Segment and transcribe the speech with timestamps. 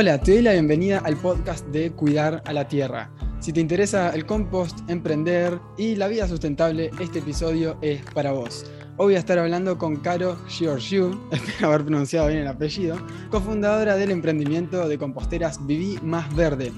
[0.00, 3.10] Hola, te doy la bienvenida al podcast de Cuidar a la Tierra.
[3.40, 8.64] Si te interesa el compost, emprender y la vida sustentable, este episodio es para vos.
[8.96, 12.96] Hoy voy a estar hablando con Caro Giorgiou, espero haber pronunciado bien el apellido,
[13.28, 16.70] cofundadora del emprendimiento de composteras Viví Más Verde.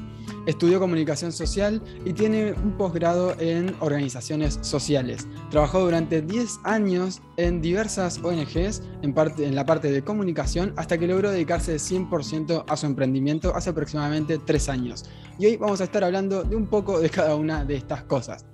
[0.46, 5.28] Estudió comunicación social y tiene un posgrado en organizaciones sociales.
[5.50, 10.98] Trabajó durante 10 años en diversas ONGs en, parte, en la parte de comunicación hasta
[10.98, 15.04] que logró dedicarse 100% a su emprendimiento hace aproximadamente 3 años.
[15.38, 18.46] Y hoy vamos a estar hablando de un poco de cada una de estas cosas.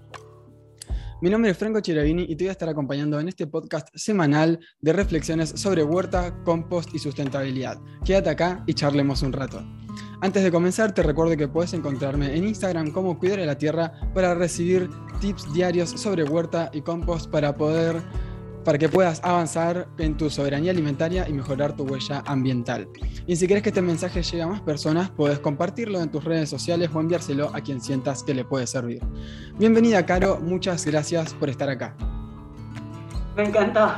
[1.23, 4.61] Mi nombre es Franco Chiravini y te voy a estar acompañando en este podcast semanal
[4.83, 7.81] de reflexiones sobre huerta, compost y sustentabilidad.
[8.05, 9.65] Quédate acá y charlemos un rato.
[10.21, 14.35] Antes de comenzar, te recuerdo que puedes encontrarme en Instagram como Cuidar la Tierra para
[14.35, 14.89] recibir
[15.21, 18.03] tips diarios sobre huerta y compost para poder
[18.65, 22.89] para que puedas avanzar en tu soberanía alimentaria y mejorar tu huella ambiental.
[23.25, 26.51] Y si quieres que este mensaje llegue a más personas, puedes compartirlo en tus redes
[26.51, 29.01] sociales o enviárselo a quien sientas que le puede servir.
[29.57, 31.95] Bienvenida, Caro, muchas gracias por estar acá.
[33.37, 33.89] Me encantó.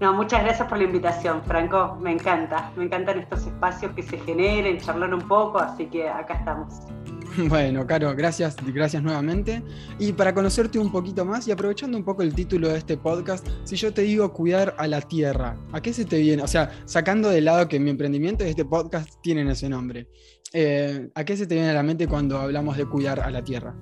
[0.00, 1.98] No, muchas gracias por la invitación, Franco.
[2.00, 2.70] Me encanta.
[2.76, 6.74] Me encantan estos espacios que se generen, charlar un poco, así que acá estamos.
[7.48, 9.62] Bueno, Caro, gracias, gracias nuevamente.
[9.98, 13.46] Y para conocerte un poquito más y aprovechando un poco el título de este podcast,
[13.64, 16.42] si yo te digo cuidar a la tierra, ¿a qué se te viene?
[16.42, 20.08] O sea, sacando de lado que mi emprendimiento y este podcast tienen ese nombre,
[20.52, 23.44] eh, ¿a qué se te viene a la mente cuando hablamos de cuidar a la
[23.44, 23.74] tierra?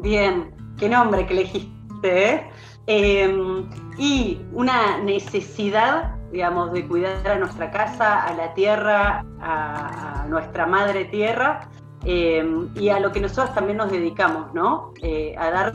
[0.00, 2.50] Bien, qué nombre que elegiste, ¿eh?
[2.86, 10.66] Em, y una necesidad, digamos, de cuidar a nuestra casa, a la tierra, a, nuestra
[10.66, 11.68] madre tierra
[12.04, 14.92] em, y a lo que nosotros también nos dedicamos, ¿no?
[15.02, 15.72] Eh, a, dar,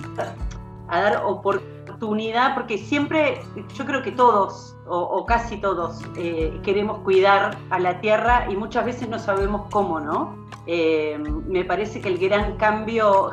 [0.87, 1.23] a dar
[1.99, 3.41] oportunidad, porque siempre,
[3.75, 8.85] yo creo que todos, o, casi todos, eh, queremos cuidar a la tierra y muchas
[8.85, 10.35] veces no sabemos cómo, ¿no?
[10.65, 13.31] Em, me parece que el gran cambio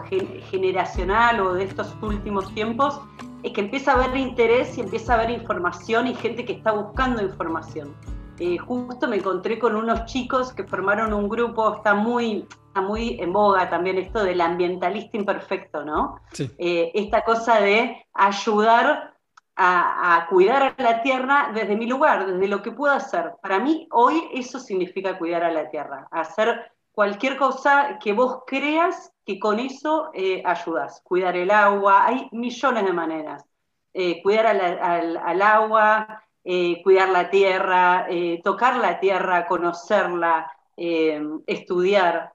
[0.50, 3.00] generacional o de estos últimos tiempos
[3.42, 6.72] es que empieza a haber interés y empieza a haber información y gente que está
[6.72, 7.94] buscando información.
[8.38, 12.46] Eh, justo me encontré con unos chicos que formaron un grupo, está muy,
[12.80, 16.20] muy en boga también esto del ambientalista imperfecto, ¿no?
[16.58, 19.14] Eh, esta cosa de ayudar
[19.56, 23.34] a, a, cuidar a la tierra desde mi lugar, desde lo que puedo hacer.
[23.42, 29.12] Para mí hoy eso significa cuidar a la tierra, hacer cualquier cosa que vos creas
[29.26, 31.02] que con eso eh, ayudas.
[31.04, 33.44] Cuidar el agua, hay millones de maneras.
[33.92, 38.06] Eh, cuidar al, agua, eh, cuidar la tierra,
[38.42, 42.32] tocar la tierra, conocerla, estudiar,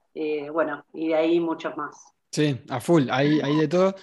[0.52, 1.96] bueno, y de ahí muchos más.
[2.30, 3.94] Sí, a full, hay, hay de todo.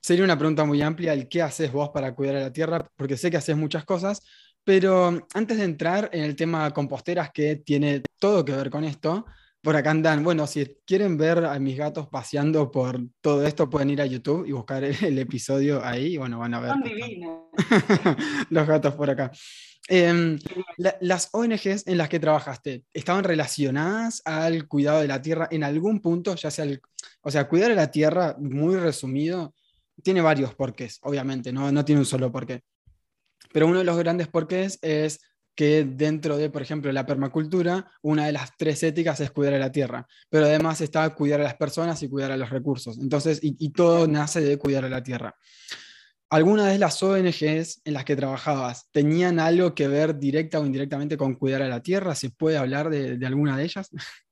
[0.00, 3.16] Sería una pregunta muy amplia el qué haces vos para cuidar a la tierra, porque
[3.16, 4.22] sé que haces muchas cosas,
[4.62, 9.24] pero antes de entrar en el tema composteras que tiene todo que ver con esto,
[9.64, 13.88] por acá andan, bueno, si quieren ver a mis gatos paseando por todo esto, pueden
[13.88, 16.72] ir a YouTube y buscar el, episodio ahí, y bueno, van a ver.
[18.50, 19.32] los gatos por acá.
[19.88, 20.38] Em,
[21.00, 26.00] las ONGs en las que trabajaste, ¿estaban relacionadas al cuidado de la tierra en algún
[26.00, 26.34] punto?
[26.34, 26.66] Ya sea,
[27.20, 29.54] o sea, cuidar de la tierra, muy resumido,
[30.02, 32.62] tiene varios porqués, obviamente, no, no tiene un solo porqué.
[33.52, 35.20] Pero uno de los grandes porqués es
[35.54, 39.58] que dentro de, por ejemplo, la permacultura, una de las tres éticas es cuidar a
[39.58, 42.98] la tierra, pero además está cuidar a las personas y cuidar a los recursos.
[42.98, 45.36] Entonces, y, todo nace de cuidar a la tierra.
[46.34, 51.16] ¿Alguna de las ONGs en las que trabajabas tenían algo que ver directa o indirectamente
[51.16, 52.16] con cuidar a la tierra?
[52.16, 53.88] ¿Se puede hablar de, alguna de ellas?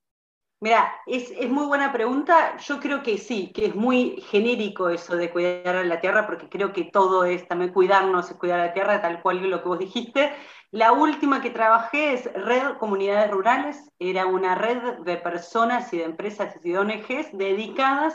[0.60, 2.56] Mira, es, es, muy buena pregunta.
[2.56, 6.48] Yo creo que sí, que es muy genérico eso de cuidar a la tierra, porque
[6.48, 9.68] creo que todo es también cuidarnos y cuidar a la tierra, tal cual lo que
[9.68, 10.32] vos dijiste.
[10.72, 16.04] La última que trabajé es Red Comunidades Rurales, era una red de personas y de
[16.04, 18.14] empresas y de ONGs dedicadas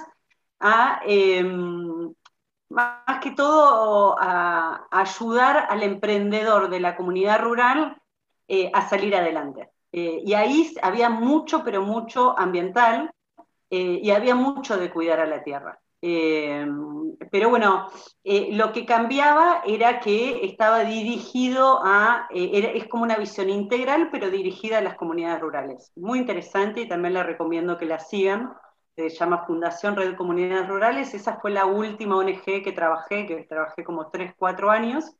[0.59, 2.13] a, em,
[2.69, 8.01] más que todo, a, ayudar al emprendedor de la comunidad rural
[8.47, 9.69] eh, a salir adelante.
[9.91, 13.11] Eh, y ahí había mucho, pero mucho ambiental,
[13.69, 15.79] eh, y había mucho de cuidar a la tierra.
[15.99, 17.87] Pero bueno,
[18.23, 24.77] lo que cambiaba era que estaba dirigido a, es como una visión integral, pero dirigida
[24.77, 25.91] a las comunidades rurales.
[25.95, 28.53] Muy interesante y también le recomiendo que la sigan.
[28.97, 31.13] Se llama Fundación Red Comunidades Rurales.
[31.13, 35.15] Esa fue la última ONG que trabajé, que trabajé como 3, 4 años.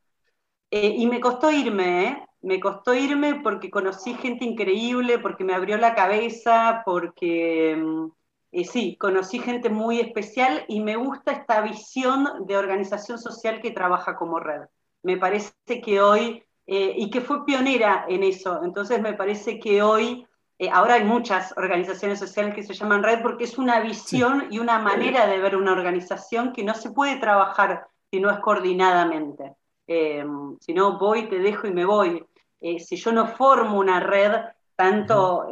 [0.70, 5.94] y me costó irme, me costó irme porque conocí gente increíble, porque me abrió la
[5.96, 8.06] cabeza, porque mm,
[8.52, 13.72] eh, sí, conocí gente muy especial y me gusta esta visión de organización social que
[13.72, 14.62] trabaja como red.
[15.02, 15.52] Me parece
[15.84, 20.27] que hoy, eh, y que fue pionera en eso, entonces me parece que hoy
[20.58, 24.58] eh, ahora hay muchas organizaciones sociales que se llaman red porque es una visión y
[24.58, 29.54] una manera de ver una organización que no se puede trabajar si no es coordinadamente.
[29.86, 30.24] Eh,
[30.60, 32.26] si no voy, te dejo y me voy.
[32.60, 34.32] Eh, si yo no formo una red,
[34.74, 35.48] tanto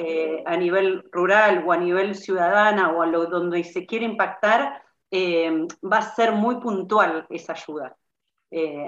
[0.46, 4.82] a nivel rural o a nivel ciudadana o a lo donde se quiere impactar,
[5.12, 7.96] va a ser muy puntual esa ayuda.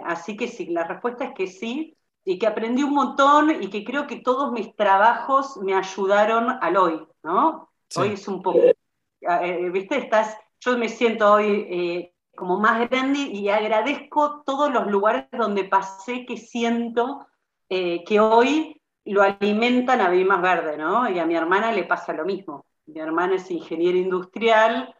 [0.05, 1.98] así que sí, la respuesta es que sí,
[2.29, 6.77] y que aprendí un montón y que creo que todos mis trabajos me ayudaron al
[6.77, 7.71] hoy, ¿no?
[7.97, 13.21] Hoy es un poco, eh, viste, estás, yo me siento hoy eh, como más grande
[13.21, 17.27] y agradezco todos los lugares donde pasé que siento
[17.71, 21.09] eh, que hoy lo alimentan a mí más verde, ¿no?
[21.09, 22.67] Y a mi hermana le pasa lo mismo.
[22.85, 24.95] Mi hermana es ingeniera industrial,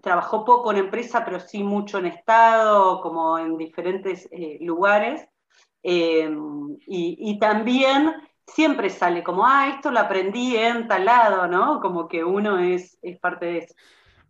[0.00, 4.30] trabajó poco en empresa, pero sí mucho en Estado, como en diferentes
[4.60, 5.28] lugares.
[5.82, 8.12] Em, y, también
[8.46, 11.80] siempre sale como, ah, esto lo aprendí en tal lado, ¿no?
[11.80, 13.74] Como que uno es, es parte de eso.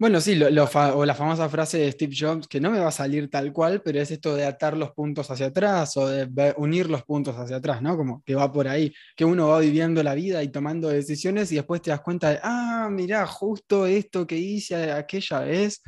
[0.01, 0.65] Bueno, sí, lo,
[0.95, 3.83] o la famosa frase de Steve Jobs, que no me va a salir tal cual,
[3.83, 7.57] pero es esto de atar los puntos hacia atrás o de unir los puntos hacia
[7.57, 7.97] atrás, ¿no?
[7.97, 11.57] Como que va por ahí, que uno va viviendo la vida y tomando decisiones y
[11.57, 15.83] después te das cuenta de, ah, mirá, justo esto que hice aquella vez,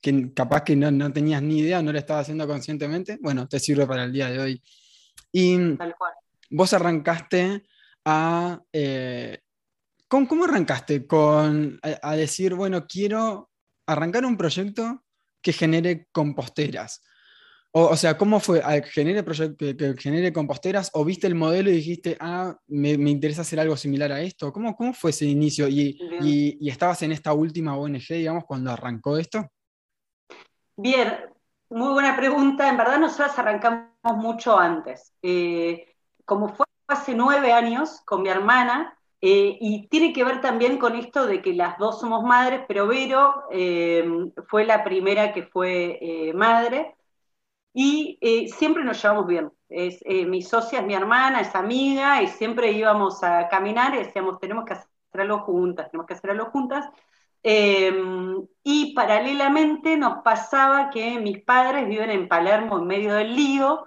[0.00, 3.60] que capaz que no, no tenías ni idea, no lo estaba haciendo conscientemente, bueno, te
[3.60, 4.62] sirve para el día de hoy.
[5.32, 5.58] Y
[6.50, 7.64] vos arrancaste
[8.04, 8.60] a...
[8.72, 9.38] Eh,
[10.08, 13.50] ¿cómo, arrancaste con, a, decir, bueno, quiero
[13.86, 15.04] arrancar un proyecto
[15.40, 17.02] que genere composteras?
[17.72, 18.60] O, sea, ¿cómo fue?
[18.86, 19.24] genere,
[19.56, 20.90] que, genere composteras?
[20.94, 24.52] ¿O viste el modelo y dijiste, ah, me, interesa hacer algo similar a esto?
[24.52, 25.68] ¿Cómo, cómo fue ese inicio?
[25.68, 29.46] ¿Y, y, estabas en esta última ONG, digamos, cuando arrancó esto?
[30.76, 31.14] Bien,
[31.68, 32.68] muy buena pregunta.
[32.68, 35.14] En verdad nosotros arrancamos mucho antes.
[35.22, 35.86] Eh,
[36.24, 40.96] como fue hace nueve años con mi hermana, eh, y tiene que ver también con
[40.96, 44.04] esto de que las dos somos madres, pero Vero eh,
[44.48, 46.96] fue la primera que fue madre,
[47.72, 48.18] y
[48.56, 49.52] siempre nos llevamos bien.
[49.68, 54.40] Es, mi socia es mi hermana, es amiga, y siempre íbamos a caminar y decíamos,
[54.40, 56.88] tenemos que hacer algo juntas, tenemos que hacer algo juntas.
[57.42, 63.86] Y paralelamente nos pasaba que mis padres viven en Palermo en medio del lío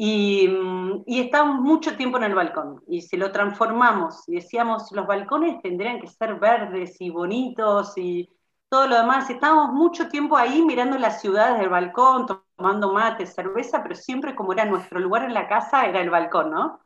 [0.00, 4.92] y, mm, y estábamos mucho tiempo en el balcón y se lo transformamos y decíamos
[4.92, 8.30] los balcones tendrían que ser verdes y bonitos y
[8.68, 9.28] todo lo demás.
[9.28, 14.52] Estábamos mucho tiempo ahí mirando las ciudades del balcón, tomando mate, cerveza, pero siempre como
[14.52, 16.78] era nuestro lugar en la casa era el balcón, ¿no?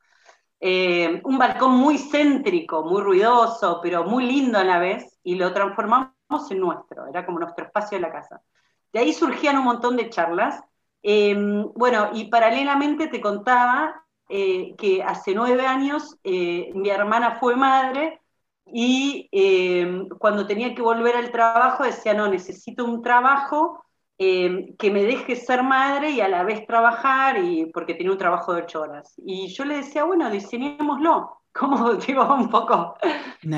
[0.60, 5.52] Eh, un balcón muy céntrico, muy ruidoso, pero muy lindo a la vez, y lo
[5.52, 6.14] transformamos
[6.50, 8.40] en nuestro, era como nuestro espacio de la casa.
[8.92, 10.62] De ahí surgían un montón de charlas.
[11.02, 11.34] Eh,
[11.74, 18.20] bueno, y paralelamente te contaba eh, que hace nueve años mi hermana fue madre
[18.66, 19.28] y
[20.18, 23.82] cuando tenía que volver al trabajo decía, no, necesito un trabajo
[24.24, 28.18] Em, que me deje ser madre y a la vez trabajar, y, porque tiene un
[28.18, 29.14] trabajo de ocho horas.
[29.16, 31.41] Y yo le decía, bueno, diseñémoslo.
[31.52, 32.96] ¿Cómo, digo, un poco,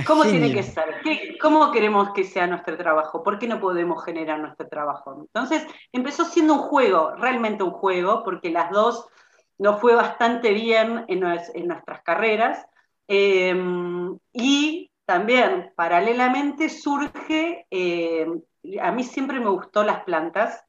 [0.06, 1.00] cómo tiene que ser?
[1.41, 3.23] ¿Cómo queremos que sea nuestro trabajo?
[3.23, 5.17] ¿Por qué no podemos generar nuestro trabajo?
[5.20, 9.07] Entonces, empezó siendo un juego, realmente un juego, porque las dos
[9.59, 12.66] nos fue bastante bien en, nuestras carreras.
[13.07, 18.42] Em, y también, paralelamente, surge em,
[18.80, 20.64] a mí siempre me gustó las plantas,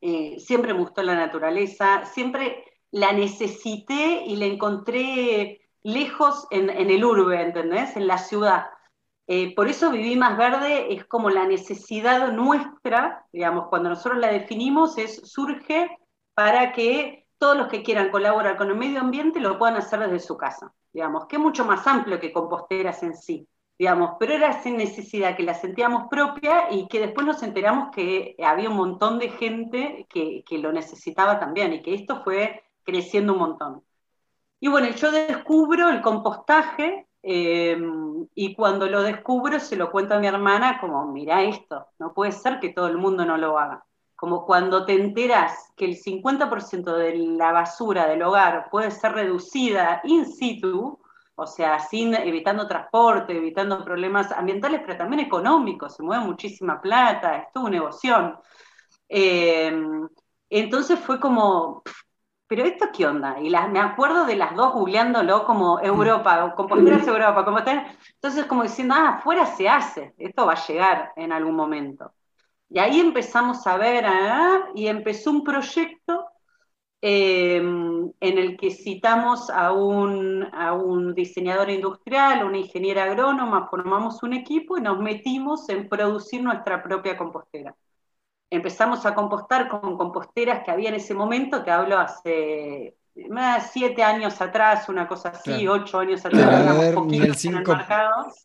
[0.00, 7.04] eh, siempre me gustó la naturaleza, siempre la necesité y la encontré lejos en, el
[7.04, 7.96] urbe, ¿entendés?
[7.96, 8.66] En la ciudad.
[9.28, 14.32] Eh, por eso Viví Más Verde es como la necesidad nuestra, digamos, cuando nosotros la
[14.32, 15.96] definimos, es, surge
[16.34, 20.18] para que todos los que quieran colaborar con el medio ambiente lo puedan hacer desde
[20.18, 23.46] su casa, digamos, que es mucho más amplio que composteras en sí
[23.78, 28.36] digamos, pero era sin necesidad que la sentíamos propia y que después nos enteramos que
[28.44, 33.40] había un montón de gente que, lo necesitaba también y que esto fue creciendo un
[33.40, 33.84] montón.
[34.64, 37.78] Y bueno, yo descubro el compostaje eh,
[38.34, 42.32] y cuando lo descubro se lo cuento a mi hermana como, mira esto, no puede
[42.32, 43.84] ser que todo el mundo no lo haga.
[44.16, 50.00] Como cuando te enteras que el 50% de la basura del hogar puede ser reducida
[50.04, 50.98] in situ,
[51.34, 57.36] o sea, sin, evitando transporte, evitando problemas ambientales, pero también económicos, se mueve muchísima plata,
[57.36, 58.40] es toda una negocio.
[59.10, 60.08] Em,
[60.48, 61.82] entonces fue como,
[62.54, 63.40] pero esto qué onda?
[63.40, 68.94] Y me acuerdo de las dos googleándolo como Europa, composteras Europa, como entonces como diciendo,
[68.96, 72.12] ah, afuera se hace, esto va a llegar en algún momento.
[72.70, 76.26] Y ahí empezamos a ver, ah, y empezó un proyecto
[77.00, 84.22] em, en el que citamos a un, a un diseñador industrial, una ingeniera agrónoma, formamos
[84.22, 87.74] un equipo y nos metimos en producir nuestra propia compostera.
[88.54, 92.96] Empezamos a compostar con composteras que había en ese momento, te hablo hace
[93.72, 97.62] siete años atrás, una cosa así, ocho años atrás, claro, no ni el 5,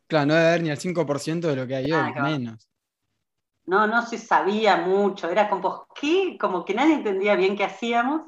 [0.07, 2.69] Claro, no debe haber ni el 5% de lo que hay hoy, menos.
[3.65, 6.37] No, no se sabía mucho, era como, ¿qué?
[6.39, 8.23] como que nadie entendía bien qué hacíamos.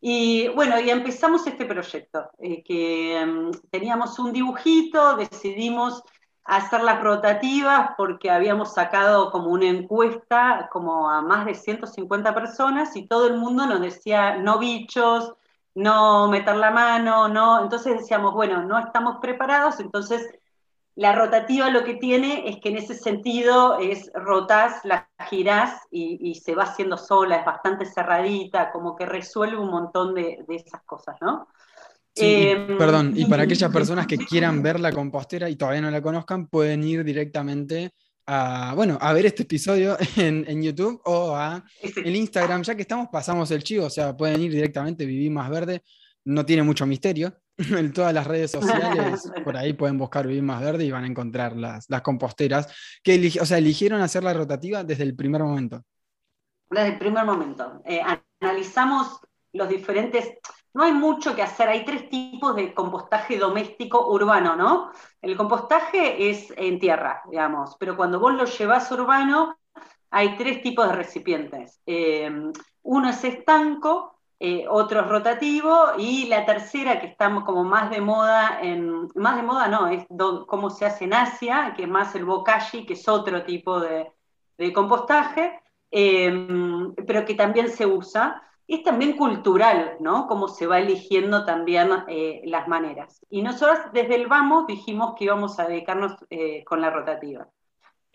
[0.00, 6.02] Y bueno, y empezamos este proyecto, eh, que mm, teníamos un dibujito, decidimos
[6.44, 12.94] hacer las rotativas porque habíamos sacado como una encuesta como a más de 150 personas
[12.96, 15.34] y todo el mundo nos decía no bichos,
[15.74, 17.62] no meter la mano, no.
[17.62, 20.28] Entonces decíamos, bueno, no estamos preparados, entonces
[20.96, 26.34] la rotativa lo que tiene es que en ese sentido es rotás, la girás y,
[26.36, 31.16] se va haciendo sola, es bastante cerradita, como que resuelve un montón de, esas cosas,
[31.20, 31.48] ¿no?
[32.16, 36.02] Em, perdón, y para aquellas personas que quieran ver la compostera y todavía no la
[36.02, 37.92] conozcan, pueden ir directamente
[38.26, 41.64] a, bueno, a ver este episodio en, YouTube o a
[41.96, 45.50] el Instagram, ya que estamos, pasamos el chivo, o sea, pueden ir directamente, Viví Más
[45.50, 45.82] Verde,
[46.24, 50.62] no tiene mucho misterio, en todas las redes sociales, por ahí pueden buscar Vivir Más
[50.62, 52.68] Verde y van a encontrar las, las composteras,
[53.02, 55.82] que o sea, eligieron hacer la rotativa desde el primer momento.
[56.70, 57.82] Desde el primer momento.
[57.84, 58.00] Eh,
[58.40, 59.20] analizamos
[59.52, 60.28] los diferentes,
[60.74, 64.90] no hay mucho que hacer, hay tres tipos de compostaje doméstico urbano, ¿no?
[65.22, 69.56] El compostaje es en tierra, digamos, pero cuando vos lo llevas urbano,
[70.10, 71.80] hay tres tipos de recipientes.
[71.86, 72.28] Eh,
[72.82, 78.00] uno es estanco, eh, otro es rotativo, y la tercera, que estamos como más de
[78.00, 80.04] moda, en, más de moda no, es
[80.46, 84.12] cómo se hace en Asia, que es más el bokashi, que es otro tipo de,
[84.72, 85.60] compostaje,
[85.92, 86.48] eh,
[87.06, 90.26] pero que también se usa es también cultural, ¿no?
[90.26, 93.24] Cómo se va eligiendo también eh, las maneras.
[93.28, 97.46] Y nosotros desde el vamos dijimos que íbamos a dedicarnos eh, con la rotativa.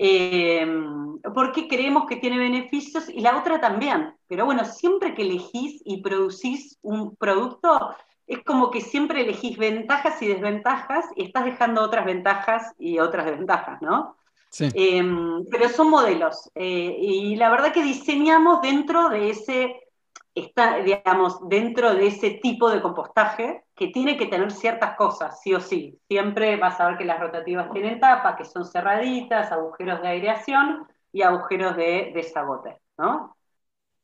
[0.02, 4.16] Em, porque creemos que tiene beneficios y la otra también.
[4.28, 10.22] Pero bueno, siempre que elegís y producís un producto, es como que siempre elegís ventajas
[10.22, 14.16] y desventajas y estás dejando otras ventajas y otras desventajas, ¿no?
[14.50, 14.70] Sí.
[14.74, 16.50] Em, pero son modelos.
[16.56, 19.89] Eh, y la verdad que diseñamos dentro de ese
[20.36, 25.54] está, digamos, dentro de ese tipo de compostaje que tiene que tener ciertas cosas, sí
[25.54, 26.00] o sí.
[26.08, 30.88] Siempre vas a ver que las rotativas tienen tapas, que son cerraditas, agujeros de aireación
[31.12, 33.36] y agujeros de desabote, ¿no?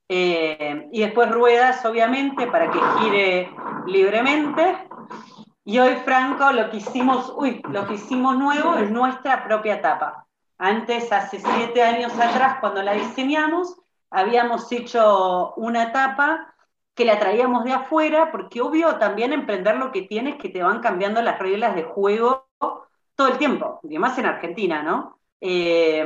[0.07, 3.49] Eh, y después ruedas, obviamente, para que gire
[3.87, 4.87] libremente.
[5.63, 10.27] Y hoy, Franco, lo que hicimos, uy, lo que hicimos nuevo es nuestra propia tapa.
[10.57, 13.75] Antes, hace siete años atrás, cuando la diseñamos,
[14.09, 16.53] habíamos hecho una etapa
[16.93, 20.79] que la traíamos de afuera, porque obvio también emprender lo que tienes que te van
[20.79, 22.47] cambiando las reglas de juego
[23.15, 25.19] todo el tiempo, y más en Argentina, ¿no?
[25.39, 26.05] Eh,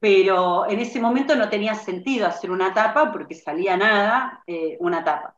[0.00, 5.00] pero en ese momento no tenía sentido hacer una etapa porque salía nada eh, una
[5.00, 5.36] etapa.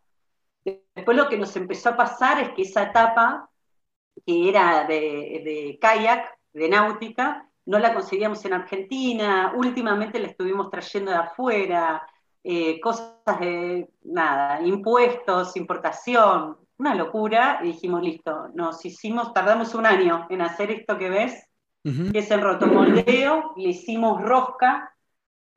[0.64, 3.48] Después lo que nos empezó a pasar es que esa etapa,
[4.26, 11.10] que era de kayak, de náutica, no la conseguíamos en Argentina, últimamente la estuvimos trayendo
[11.10, 12.08] de afuera,
[12.42, 19.84] eh, cosas de nada, impuestos, importación, una locura, y dijimos, listo, nos hicimos, tardamos un
[19.84, 21.42] año en hacer esto que ves,
[22.12, 24.92] que es el rotomoldeo, le hicimos rosca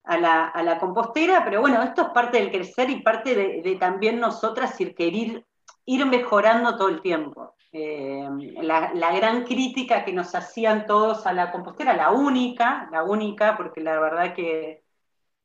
[0.04, 4.80] a la, compostera, pero bueno, esto es parte del crecer y parte de, también nosotras
[4.80, 5.46] ir querer
[5.86, 7.56] ir mejorando todo el tiempo.
[7.72, 8.28] Eh,
[8.64, 13.82] la, gran crítica que nos hacían todos a la compostera, la única, la única, porque
[13.82, 14.84] la verdad que,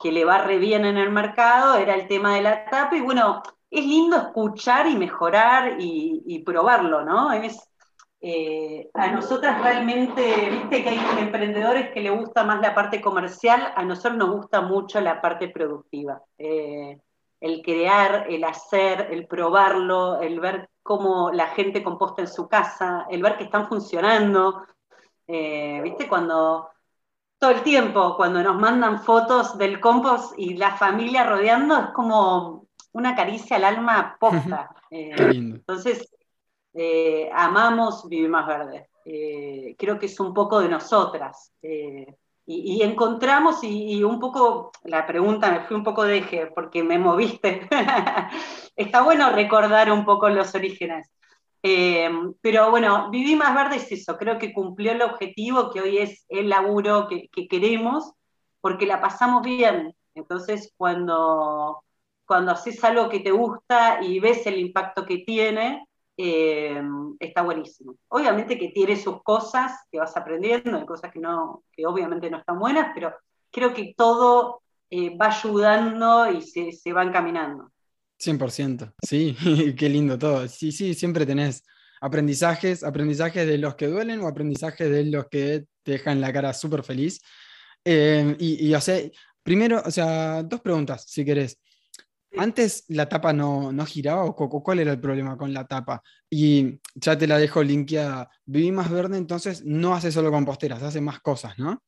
[0.02, 3.42] le va re bien en el mercado, era el tema de la tapa, y bueno,
[3.70, 7.30] es lindo escuchar y mejorar y, probarlo, ¿no?
[8.20, 13.72] Eh, a nosotras realmente, viste que hay emprendedores que le gusta más la parte comercial,
[13.76, 16.22] a nosotros nos gusta mucho la parte productiva.
[16.38, 16.98] Eh,
[17.40, 23.06] el crear, el hacer, el probarlo, el ver cómo la gente composta en su casa,
[23.10, 24.66] el ver que están funcionando.
[25.26, 26.06] Eh, ¿Viste?
[26.06, 26.68] Cuando
[27.38, 32.66] todo el tiempo, cuando nos mandan fotos del compost y la familia rodeando, es como
[32.92, 34.70] una caricia al alma posta.
[34.96, 36.08] Eh, entonces,
[36.72, 38.88] eh, amamos Vivir Más Verde.
[39.76, 41.52] creo que es un poco de nosotras.
[42.46, 46.98] Y, encontramos, y, un poco, la pregunta me fui un poco de eje porque me
[46.98, 47.66] moviste.
[48.76, 51.10] Está bueno recordar un poco los orígenes.
[51.62, 52.10] Eh,
[52.42, 56.26] pero bueno, Viví Más Verde es eso, creo que cumplió el objetivo que hoy es
[56.28, 58.12] el laburo que, queremos,
[58.60, 59.96] porque la pasamos bien.
[60.14, 61.82] Entonces, cuando,
[62.26, 65.86] cuando haces algo que te gusta y ves el impacto que tiene,
[66.16, 66.80] eh,
[67.18, 67.96] está buenísimo.
[68.08, 72.38] Obviamente que tiene sus cosas que vas aprendiendo, hay cosas que, no, que obviamente no
[72.38, 73.14] están buenas, pero
[73.50, 77.70] creo que todo eh, va ayudando y se, se va encaminando.
[78.20, 79.36] 100%, sí,
[79.78, 80.46] qué lindo todo.
[80.48, 81.64] Sí, sí, siempre tenés
[82.00, 86.52] aprendizajes, aprendizajes de los que duelen o aprendizajes de los que te dejan la cara
[86.52, 87.20] súper feliz.
[87.84, 88.98] Eh, y, y, o sea,
[89.42, 91.58] primero, o sea, dos preguntas, si querés.
[92.36, 96.02] Antes la tapa no, no giraba o, cuál era el problema con la tapa.
[96.28, 98.30] Y ya te la dejo linkeada.
[98.44, 101.82] Viví más verde, entonces no hace solo composteras, hace más cosas, ¿no?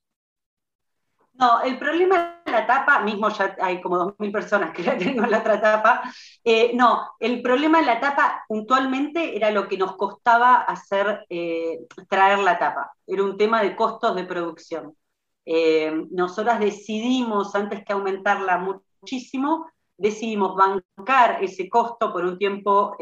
[1.39, 5.27] No, el problema de la tapa, mismo ya hay como 2.000 personas que ya tengo
[5.27, 6.03] la otra tapa,
[6.43, 11.81] eh, no, el problema de la tapa puntualmente era lo que nos costaba hacer, eh,
[12.09, 14.97] traer la tapa, era un tema de costos de producción.
[15.45, 22.97] Eh, nosotras decidimos, antes que aumentarla muchísimo, decidimos bancar ese costo por un tiempo,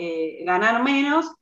[0.45, 1.33] ganar menos,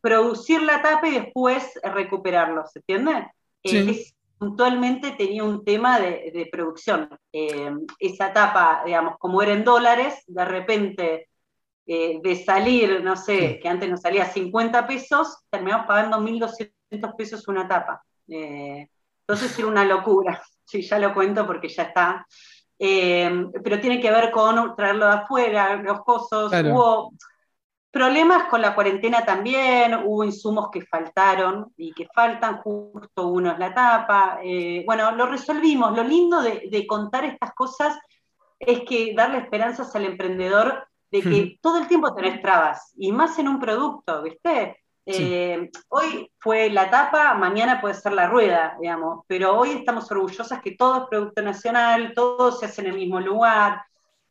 [0.00, 3.26] producir la tapa y después recuperarlo, ¿se entiende?
[3.64, 7.08] Sí puntualmente tenía un tema de, producción.
[7.32, 11.28] Eh, esa etapa, digamos, como era en dólares, de repente
[11.86, 17.48] eh, de salir, no sé, que antes nos salía 50 pesos, terminamos pagando 1.200 pesos
[17.48, 18.02] una tapa.
[18.28, 18.88] Eh,
[19.20, 20.42] entonces era una locura.
[20.66, 22.26] Sí, ya lo cuento porque ya está.
[22.78, 26.52] Pero tiene que ver con traerlo de afuera, los cosos.
[26.52, 27.12] Hubo,
[27.94, 33.58] Problemas con la cuarentena también, hubo insumos que faltaron y que faltan, justo uno es
[33.60, 34.40] la tapa.
[34.42, 35.96] Eh, bueno, lo resolvimos.
[35.96, 37.96] Lo lindo de, contar estas cosas
[38.58, 43.38] es que darle esperanzas al emprendedor de que todo el tiempo tenés trabas, y más
[43.38, 44.83] en un producto, ¿viste?
[45.06, 50.62] Eh, hoy fue la tapa, mañana puede ser la rueda, digamos, pero hoy estamos orgullosas
[50.62, 53.82] que todo es producto nacional, todo se hace en el mismo lugar,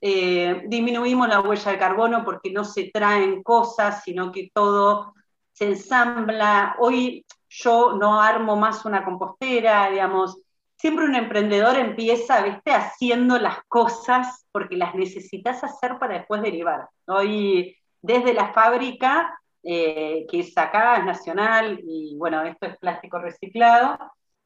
[0.02, 5.14] eh, disminuimos la huella de carbono porque no se traen cosas, sino que todo
[5.54, 6.76] se ensambla.
[6.80, 10.42] Hoy yo no armo más una compostera, digamos,
[10.76, 16.90] siempre un emprendedor empieza, viste, haciendo las cosas porque las necesitas hacer para después derivar.
[17.08, 23.18] Hoy, desde la fábrica, eh, que es acá, es nacional, y bueno, esto es plástico
[23.20, 23.98] reciclado,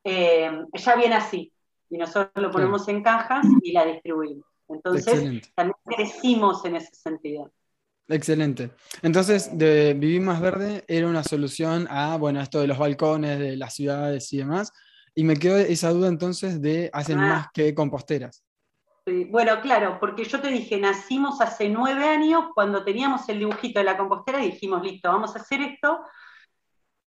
[0.03, 1.51] eh, ya viene así,
[1.89, 4.45] y nosotros lo ponemos en cajas y la distribuimos.
[4.69, 7.51] Entonces, también crecimos en ese sentido.
[8.09, 8.71] Excelente.
[9.01, 13.57] Entonces, de Vivir Más Verde era una solución a, bueno, esto de los balcones, de
[13.57, 14.71] las ciudades y demás.
[15.13, 17.27] Y me quedó esa duda entonces de hacen ah.
[17.27, 18.43] más que composteras.
[19.29, 23.85] Bueno, claro, porque yo te dije, nacimos hace nueve años, cuando teníamos el dibujito de
[23.85, 26.01] la compostera, dijimos, listo, vamos a hacer esto,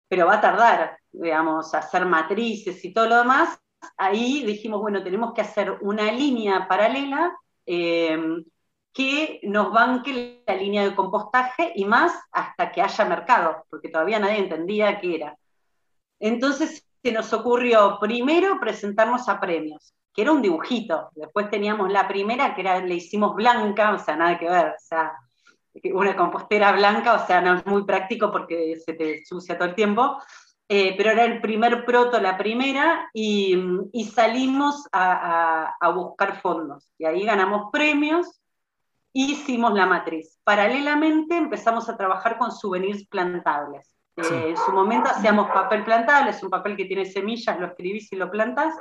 [0.08, 3.60] pero va a tardar, digamos, hacer matrices y todo lo demás.
[3.95, 8.17] Ahí dijimos, bueno, tenemos que hacer una línea paralela eh,
[8.91, 14.19] que nos banque la línea de compostaje y más hasta que haya mercado, porque todavía
[14.19, 15.38] nadie entendía qué era.
[16.19, 21.10] Entonces se nos ocurrió primero presentarnos a premios, que era un dibujito.
[21.15, 24.80] Después teníamos la primera que era, le hicimos blanca, o sea, nada que ver, o
[24.80, 25.13] sea,
[25.93, 29.76] una compostera blanca, o sea, no es muy práctico porque se te sucia todo el
[29.76, 30.17] tiempo.
[30.69, 33.56] Eh, pero era el primer proto, la primera, y,
[34.12, 36.89] salimos a, buscar fondos.
[36.97, 38.41] Y ahí ganamos premios,
[39.13, 40.39] hicimos la matriz.
[40.43, 43.93] Paralelamente empezamos a trabajar con souvenirs plantables.
[44.15, 48.12] Eh, en su momento hacíamos papel plantable, es un papel que tiene semillas, lo escribís
[48.12, 48.73] y lo plantas,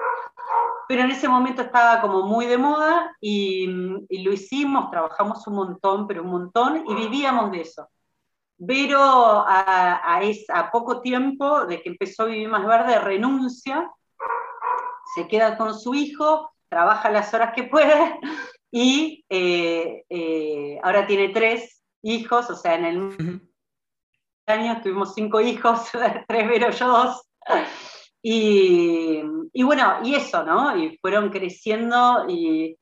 [0.89, 3.65] pero en ese momento estaba como muy de moda y,
[4.09, 7.89] y lo hicimos, trabajamos un montón, pero un montón, y vivíamos de eso.
[8.59, 13.91] Vero a, a, poco tiempo de que empezó a vivir más verde renuncia,
[15.15, 18.19] se queda con su hijo, trabaja las horas que puede
[18.71, 23.43] y eh, eh, ahora tiene tres hijos, o sea, en el
[24.47, 25.91] año tuvimos cinco hijos,
[26.29, 27.23] tres Vero, yo dos.
[28.25, 29.23] Y,
[29.65, 30.77] bueno, y eso, ¿no?
[30.77, 32.79] Y fueron creciendo y,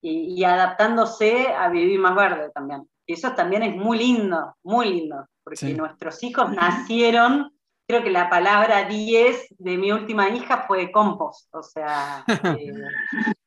[0.00, 2.88] y adaptándose a vivir más verde también.
[3.06, 7.52] Y eso también es muy lindo, muy lindo, porque nuestros hijos nacieron,
[7.86, 12.24] creo que la palabra 10 de mi última hija fue compost, o sea,
[12.58, 12.72] eh,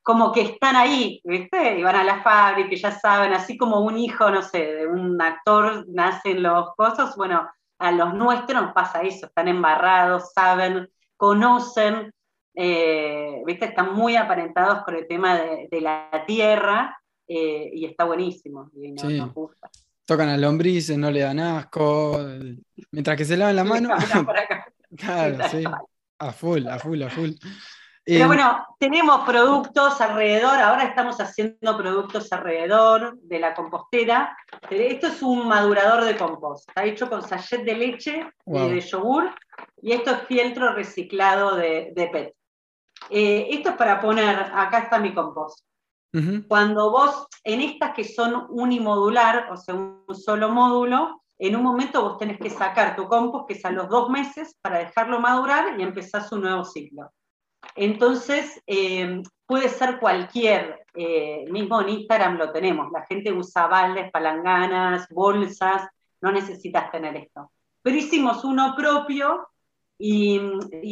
[0.02, 1.78] como que están ahí, ¿viste?
[1.78, 5.20] Y van a la fábrica, ya saben, así como un hijo, no sé, de un
[5.20, 12.12] actor nacen los cosas, bueno, a los nuestros nos pasa eso, están embarrados, saben, conocen,
[12.54, 13.66] eh, ¿viste?
[13.66, 16.96] Están muy aparentados con el tema de, de la tierra
[17.28, 18.70] eh, y está buenísimo.
[18.74, 18.94] Y
[20.04, 22.20] Tocan a lombrices, no le dan asco.
[22.92, 23.90] Mientras que se lavan la mano.
[24.96, 25.64] claro, sí.
[26.18, 27.32] A full, a full, a full.
[28.06, 34.38] Pero eh, bueno, tenemos productos alrededor, ahora estamos haciendo productos alrededor de la compostera.
[34.70, 39.34] Esto es un madurador de compost, está hecho con sachet de leche y de yogur,
[39.82, 42.32] y esto es fieltro reciclado de, PET.
[43.10, 45.66] Eh, esto es para poner, acá está mi compost.
[46.48, 52.00] Cuando vos, en estas que son unimodular, o sea, un solo módulo, en un momento
[52.00, 55.78] vos tenés que sacar tu compost, que es a los dos meses, para dejarlo madurar
[55.78, 57.10] y empezar su nuevo ciclo.
[57.74, 64.10] Entonces, eh, puede ser cualquier, eh, mismo en Instagram lo tenemos, la gente usa baldes,
[64.10, 65.88] palanganas, bolsas,
[66.20, 67.50] no necesitas tener esto.
[67.82, 69.48] Pero hicimos uno propio
[69.98, 70.40] y,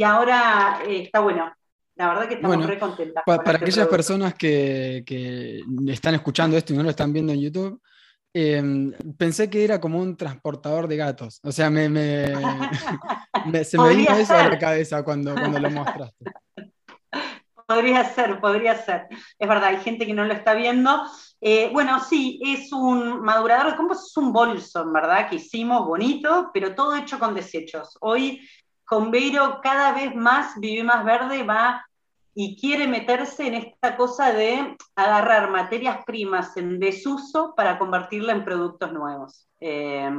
[0.02, 1.52] ahora eh, está bueno.
[1.96, 3.22] La verdad que estamos muy contentas.
[3.24, 7.40] para este aquellas personas que, que, están escuchando esto y no lo están viendo en
[7.40, 7.80] YouTube,
[8.36, 11.40] Em, pensé que era como un transportador de gatos.
[11.44, 11.84] O sea, me,
[13.64, 16.24] se me vino eso a la cabeza cuando, cuando lo mostraste.
[17.66, 19.06] Podría ser, podría ser.
[19.38, 21.02] Es verdad, hay gente que no lo está viendo.
[21.40, 25.30] Eh, bueno, sí, es un madurador de compost, es un bolso, ¿verdad?
[25.30, 27.96] Que hicimos bonito, pero todo hecho con desechos.
[28.02, 28.46] Hoy,
[28.84, 31.82] con Vero, cada vez más Vive Más Verde va
[32.34, 38.44] y quiere meterse en esta cosa de agarrar materias primas en desuso para convertirla en
[38.44, 39.48] productos nuevos.
[39.60, 40.10] Eh,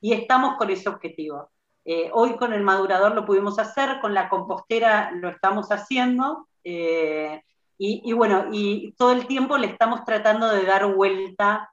[0.00, 1.50] y estamos con ese objetivo.
[1.84, 6.46] Eh, hoy con el madurador lo pudimos hacer, con la compostera lo estamos haciendo.
[6.62, 7.40] Eh,
[7.84, 11.68] y, bueno, y todo el tiempo le estamos tratando de dar vuelta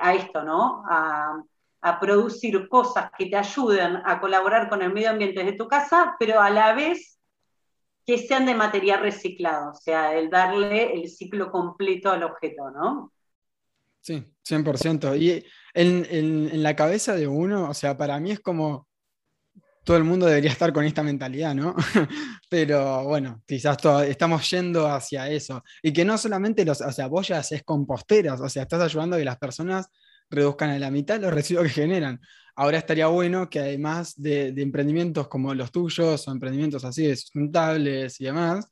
[0.00, 0.82] a esto, ¿no?
[0.88, 6.16] A producir cosas que te ayuden a colaborar con el medio ambiente de tu casa,
[6.18, 7.13] pero a la vez
[8.06, 13.12] que sean de material reciclado, o sea, el darle el ciclo completo al objeto, ¿no?
[14.00, 15.16] Sí, 100%.
[15.18, 18.86] Y en, la cabeza de uno, o sea, para mí es como
[19.82, 21.74] todo el mundo debería estar con esta mentalidad, ¿no?
[22.50, 25.62] Pero bueno, quizás estamos yendo hacia eso.
[25.82, 27.08] Y que no solamente los, o sea,
[27.64, 29.88] composteras, o sea, estás ayudando a que las personas
[30.28, 32.20] reduzcan a la mitad los residuos que generan.
[32.56, 38.20] Ahora estaría bueno que además de, emprendimientos como los tuyos o emprendimientos así de sustentables
[38.20, 38.66] y demás,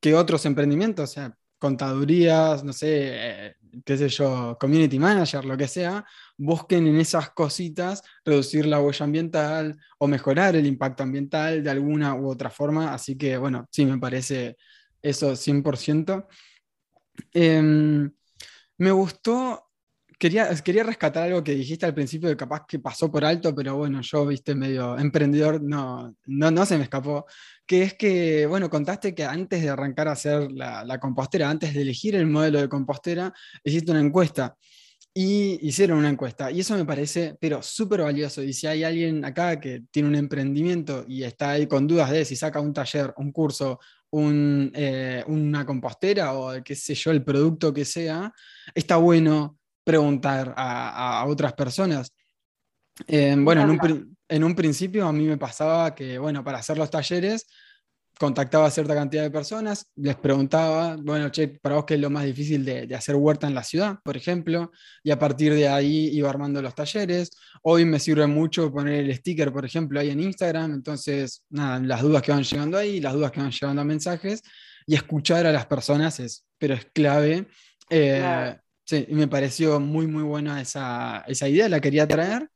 [0.00, 5.56] que otros emprendimientos, o sea, contadurías, no sé, eh, qué sé yo, community manager, lo
[5.56, 6.04] que sea,
[6.36, 12.14] busquen en esas cositas reducir la huella ambiental o mejorar el impacto ambiental de alguna
[12.14, 12.92] u otra forma.
[12.92, 14.56] Así que, bueno, sí, me parece
[15.00, 16.26] eso 100%.
[17.32, 18.10] Em,
[18.78, 19.63] me gustó
[20.24, 23.76] Quería, quería rescatar algo que dijiste al principio de capaz que pasó por alto, pero
[23.76, 27.26] bueno, yo, viste, medio emprendedor, no, no, no se me escapó,
[27.66, 31.74] que es que, bueno, contaste que antes de arrancar a hacer la, la compostera, antes
[31.74, 33.34] de elegir el modelo de compostera,
[33.64, 34.56] hiciste una encuesta
[35.12, 36.50] y hicieron una encuesta.
[36.50, 38.42] Y eso me parece, pero súper valioso.
[38.42, 42.24] Y si hay alguien acá que tiene un emprendimiento y está ahí con dudas de
[42.24, 47.22] si saca un taller, un curso, un, eh, una compostera o qué sé yo, el
[47.22, 48.32] producto que sea,
[48.74, 52.12] está bueno preguntar a, otras personas.
[53.06, 53.62] Eh, bueno,
[54.28, 57.46] en un, principio a mí me pasaba que, bueno, para hacer los talleres,
[58.18, 62.10] contactaba a cierta cantidad de personas, les preguntaba, bueno, che, para vos qué es lo
[62.10, 64.70] más difícil de, hacer huerta en la ciudad, por ejemplo,
[65.02, 67.30] y a partir de ahí iba armando los talleres.
[67.62, 72.02] Hoy me sirve mucho poner el sticker, por ejemplo, ahí en Instagram, entonces, nada, las
[72.02, 74.42] dudas que van llegando ahí, las dudas que van llegando a mensajes,
[74.86, 77.48] y escuchar a las personas es, pero es clave.
[77.90, 82.50] Eh, Sí, me pareció muy, muy buena esa, idea, la quería traer.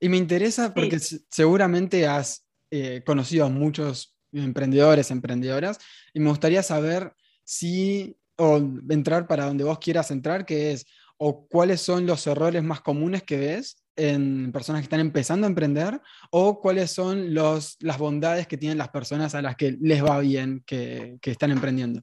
[0.00, 0.98] Y me interesa porque
[1.30, 5.78] seguramente has eh, conocido a muchos emprendedores, emprendedoras,
[6.12, 8.58] y me gustaría saber si, o
[8.90, 13.22] entrar para donde vos quieras entrar, que es, o cuáles son los errores más comunes
[13.22, 18.46] que ves en personas que están empezando a emprender, o cuáles son los, las bondades
[18.46, 22.02] que tienen las personas a las que les va bien que, que están emprendiendo.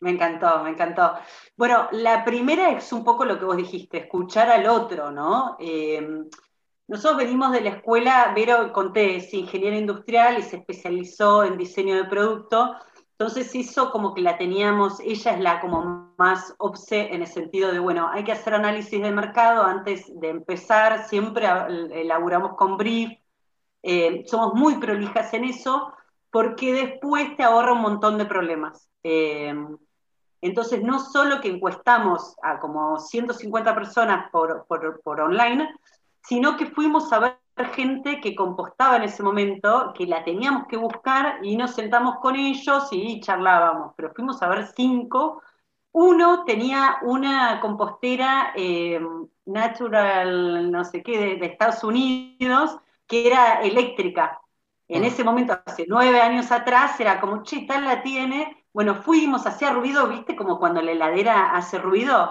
[0.00, 1.12] Me encantó, me encantó.
[1.56, 5.56] Bueno, la primera es un poco lo que vos dijiste, escuchar al otro, ¿no?
[5.60, 6.24] Eh,
[6.88, 11.94] nosotros venimos de la escuela, Vero conté, es ingeniera industrial y se especializó en diseño
[11.94, 12.74] de producto,
[13.12, 17.70] entonces hizo como que la teníamos, ella es la como más obse en el sentido
[17.70, 21.46] de, bueno, hay que hacer análisis de mercado antes de empezar, siempre
[21.92, 23.12] elaboramos con brief,
[23.82, 25.92] eh, somos muy prolijas en eso,
[26.30, 28.88] porque después te ahorra un montón de problemas.
[29.02, 29.54] Eh,
[30.42, 34.64] entonces, no solo que encuestamos a como 150 personas por,
[35.04, 35.68] online,
[36.22, 37.36] sino que fuimos a ver
[37.74, 42.36] gente que compostaba en ese momento, que la teníamos que buscar y nos sentamos con
[42.36, 45.42] ellos y charlábamos, pero fuimos a ver cinco.
[45.92, 48.98] Uno tenía una compostera eh,
[49.44, 54.40] natural, no sé qué, de, Estados Unidos, que era eléctrica.
[54.88, 58.59] En ese momento, hace nueve años atrás, era como, che, tal la tiene.
[58.72, 60.36] Bueno, fuimos, hacía ruido, ¿viste?
[60.36, 62.30] Como cuando la heladera hace ruido.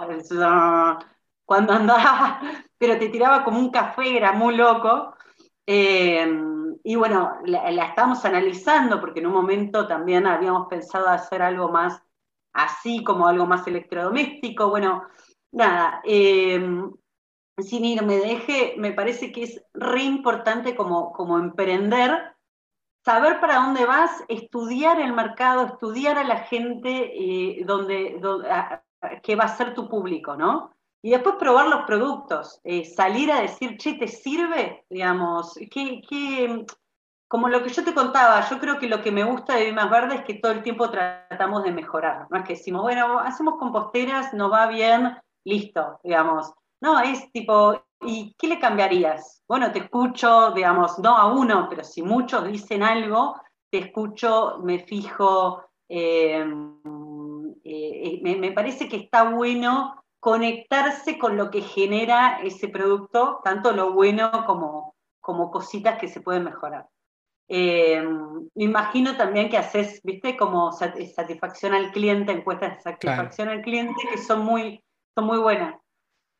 [1.44, 2.40] Cuando andaba,
[2.78, 5.14] pero te tiraba como un café, era muy loco.
[5.66, 6.26] Eh,
[6.84, 11.68] y bueno, la, la estábamos analizando porque en un momento también habíamos pensado hacer algo
[11.70, 12.02] más
[12.52, 14.68] así, como algo más electrodoméstico.
[14.70, 15.04] Bueno,
[15.52, 16.60] nada, eh,
[17.58, 22.34] sin irme de eje, me parece que es re importante como, como emprender,
[23.04, 28.20] saber para dónde vas, estudiar el mercado, estudiar a la gente eh, donde,
[29.22, 30.72] que va a ser tu público, ¿no?
[31.02, 34.84] Y después probar los productos, eh, salir a decir, che, ¿te sirve?
[34.90, 36.66] Digamos, ¿qué, qué,
[37.26, 39.88] como lo que yo te contaba, yo creo que lo que me gusta de Más
[39.88, 43.54] Verde es que todo el tiempo tratamos de mejorar, no es que decimos, bueno, hacemos
[43.56, 46.52] composteras, nos va bien, listo, digamos.
[46.82, 49.42] No, es tipo, ¿y qué le cambiarías?
[49.48, 54.80] Bueno, te escucho, digamos, no a uno, pero si muchos dicen algo, te escucho, me
[54.80, 56.44] fijo, eh,
[57.64, 63.92] eh, me, parece que está bueno conectarse con lo que genera ese producto, tanto lo
[63.92, 66.88] bueno como, como cositas que se pueden mejorar.
[67.48, 68.00] Eh,
[68.54, 73.94] me imagino también que haces, viste, como satisfacción al cliente, encuestas de satisfacción al cliente,
[74.10, 74.84] que son muy,
[75.16, 75.74] son muy buenas.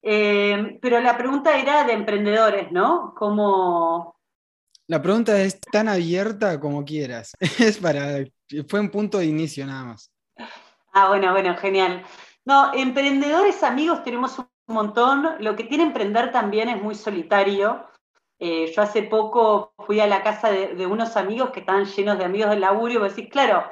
[0.02, 3.14] Eh, pero la pregunta era de emprendedores, ¿no?
[3.16, 4.16] Como...
[4.86, 7.32] La pregunta es tan abierta como quieras.
[7.58, 8.24] Es para,
[8.68, 10.10] fue un punto de inicio nada más.
[10.92, 12.02] Ah, bueno, bueno, genial.
[12.44, 15.36] No, emprendedores amigos tenemos un montón.
[15.38, 17.86] Lo que tiene emprender también es muy solitario.
[18.38, 22.24] Eh, yo hace poco fui a la casa de, unos amigos que estaban llenos de
[22.24, 23.70] amigos del laburo y vos decís, claro,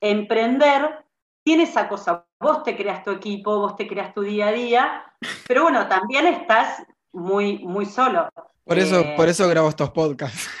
[0.00, 1.04] emprender
[1.48, 5.02] tiene esa cosa, vos te creas tu equipo, vos te creas tu día a día,
[5.46, 8.28] pero bueno, también estás muy, muy solo.
[8.64, 10.50] Por eso, eh, por eso grabo estos podcasts.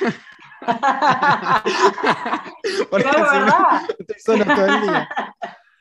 [2.90, 3.82] Porque ¿verdad?
[3.98, 5.08] estoy solo todo el día.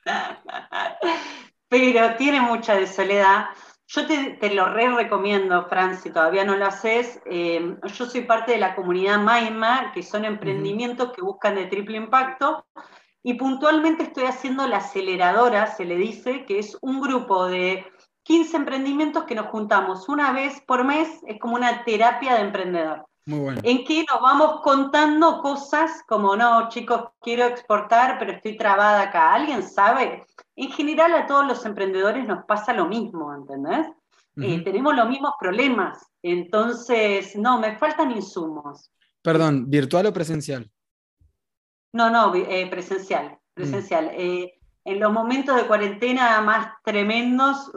[1.70, 3.46] Pero tiene mucha de soledad.
[3.88, 7.22] Yo te, lo re recomiendo, Fran, si todavía no lo haces.
[7.26, 11.96] Eh, yo soy parte de la comunidad Maima, que son emprendimientos que buscan de triple
[11.96, 12.66] impacto.
[13.28, 17.86] Y puntualmente estoy haciendo la aceleradora, se le dice, que es un grupo de
[18.24, 23.06] 15 emprendimientos que nos juntamos una vez por mes, es como una terapia de emprendedor.
[23.26, 23.60] Muy bueno.
[23.66, 29.34] En que nos vamos contando cosas como, no, chicos, quiero exportar, pero estoy trabada acá.
[29.34, 30.26] ¿Alguien sabe?
[30.56, 33.88] En general a todos los emprendedores nos pasa lo mismo, ¿entendés?
[34.38, 35.98] Eh, tenemos los mismos problemas.
[36.24, 38.90] Entonces, no, me faltan insumos.
[39.22, 40.72] Perdón, ¿virtual o presencial?
[41.94, 44.06] No, no, eh, presencial, presencial.
[44.06, 44.20] Mm.
[44.20, 44.54] Eh,
[44.86, 47.72] en los momentos de cuarentena más tremendos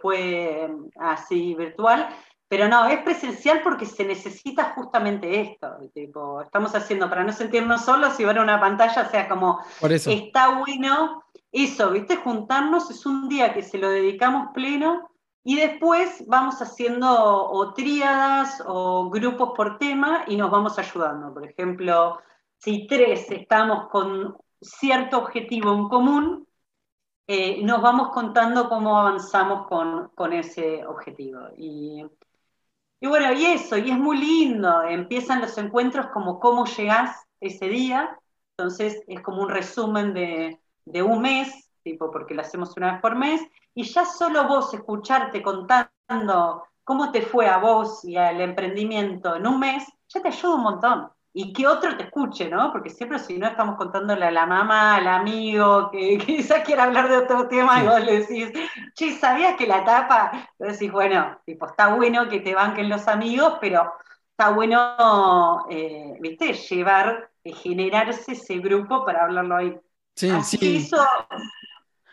[0.00, 2.08] fue así virtual,
[2.52, 5.68] pero no, es presencial porque se necesita justamente esto.
[5.94, 10.58] Tipo, estamos haciendo para no sentirnos solos y ver una pantalla, o sea, como está
[10.58, 12.16] bueno eso, ¿viste?
[12.16, 15.10] Juntarnos es un día que se lo dedicamos pleno
[15.44, 21.32] y después vamos haciendo o tríadas o grupos por tema y nos vamos ayudando.
[21.32, 22.20] Por ejemplo,
[22.62, 26.48] si tres estamos con cierto objetivo en común,
[27.26, 31.48] eh, nos vamos contando cómo avanzamos con, con ese objetivo.
[31.56, 32.04] Y
[33.02, 37.66] y bueno, y eso, y es muy lindo, empiezan los encuentros como cómo llegás ese
[37.68, 38.16] día,
[38.56, 43.16] entonces es como un resumen de, un mes, tipo, porque lo hacemos una vez por
[43.16, 43.40] mes,
[43.74, 49.48] y ya solo vos escucharte contando cómo te fue a vos y al emprendimiento en
[49.48, 52.72] un mes, ya te ayuda un montón y que otro te escuche, ¿no?
[52.72, 57.08] Porque siempre si no estamos contándole a la mamá, al amigo, que, quizás quiera hablar
[57.08, 58.50] de otro tema y vos le decís,
[58.94, 60.48] che, ¿sabías que la tapa?
[60.58, 63.92] Y decís, bueno, tipo, está bueno que te banquen los amigos, pero
[64.30, 69.78] está bueno, eh, viste, llevar, eh, generarse ese grupo para hablarlo ahí.
[70.14, 70.76] Sí, sí.
[70.76, 71.02] eso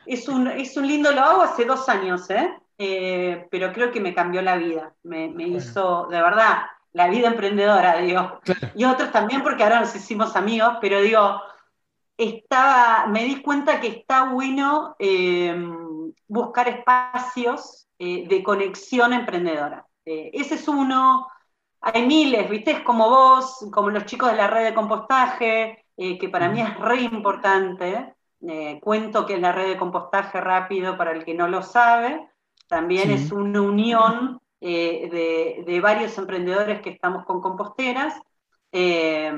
[0.05, 2.53] es un, es un lindo, lo hago hace dos años, ¿eh?
[2.77, 7.97] eh pero creo que me cambió la vida, me, hizo, de verdad, la vida emprendedora,
[7.97, 8.39] digo.
[8.75, 11.41] Y otros también porque ahora nos hicimos amigos, pero digo,
[12.19, 15.55] estaba, me di cuenta que está bueno eh,
[16.27, 19.85] buscar espacios eh, de conexión emprendedora.
[20.05, 21.27] Eh, ese es uno,
[21.79, 22.71] hay miles, ¿viste?
[22.71, 26.79] Es como vos, como los chicos de la red de compostaje, que para mí es
[26.79, 28.13] re importante.
[28.81, 32.25] cuento que es la red de compostaje rápido para el que no lo sabe.
[32.69, 38.13] También es una unión eh, de, varios emprendedores que estamos con composteras,
[38.71, 39.33] eh,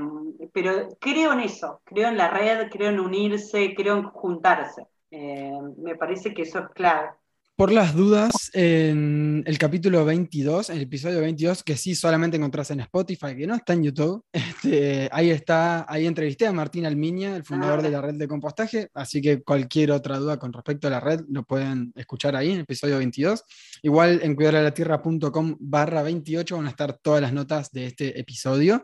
[0.54, 4.88] pero creo en eso, creo en la red, creo en unirse, creo en juntarse.
[5.12, 7.12] Eh, me parece que eso es clave.
[7.56, 12.80] Por las dudas, en el capítulo 22, el episodio 22, que sí solamente encontrás en
[12.80, 17.44] Spotify, que no está en YouTube, este, ahí está, ahí entrevisté a Martín Almiña, el
[17.44, 21.00] fundador de la red de compostaje, así que cualquier otra duda con respecto a la
[21.00, 23.44] red lo pueden escuchar ahí en el episodio 22.
[23.84, 28.84] Igual en cuidaralatierra.com barra 28 van a estar todas las notas de este episodio.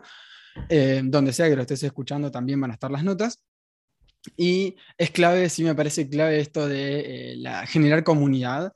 [0.68, 3.42] Eh, donde sea que lo estés escuchando también van a estar las notas.
[4.36, 8.72] Y es clave, sí me parece clave esto de eh, generar comunidad.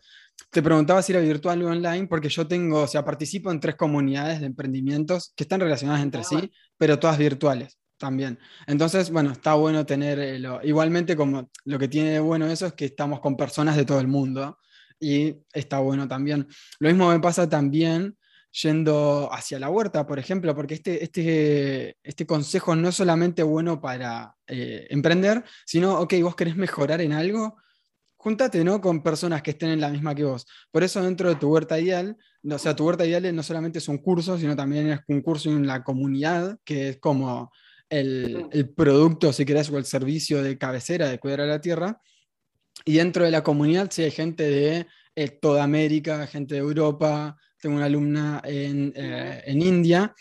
[0.50, 3.76] Te preguntaba si era virtual o online, porque yo tengo, o sea, participo en tres
[3.76, 8.38] comunidades de emprendimientos que están relacionadas entre ah, sí, pero todas virtuales también.
[8.66, 12.72] Entonces, bueno, está bueno tener, eh, igualmente como lo que tiene de bueno eso es
[12.74, 14.58] que estamos con personas de todo el mundo
[15.00, 16.46] y está bueno también.
[16.80, 18.16] Lo mismo me pasa también
[18.52, 23.80] yendo hacia la huerta, por ejemplo, porque este, este, este consejo no es solamente bueno
[23.80, 27.56] para eh, emprender, sino, ok, vos querés mejorar en algo,
[28.16, 28.80] júntate ¿no?
[28.80, 30.46] con personas que estén en la misma que vos.
[30.70, 32.16] Por eso dentro de tu huerta ideal,
[32.48, 35.50] o sea, tu huerta ideal no solamente es un curso, sino también es un curso
[35.50, 37.50] en la comunidad, que es como
[37.88, 42.00] el, el producto, si querés, o el servicio de cabecera de cuidar a la tierra.
[42.84, 47.36] Y dentro de la comunidad, sí hay gente de eh, toda América, gente de Europa,
[47.62, 50.14] tengo una alumna en, eh, India,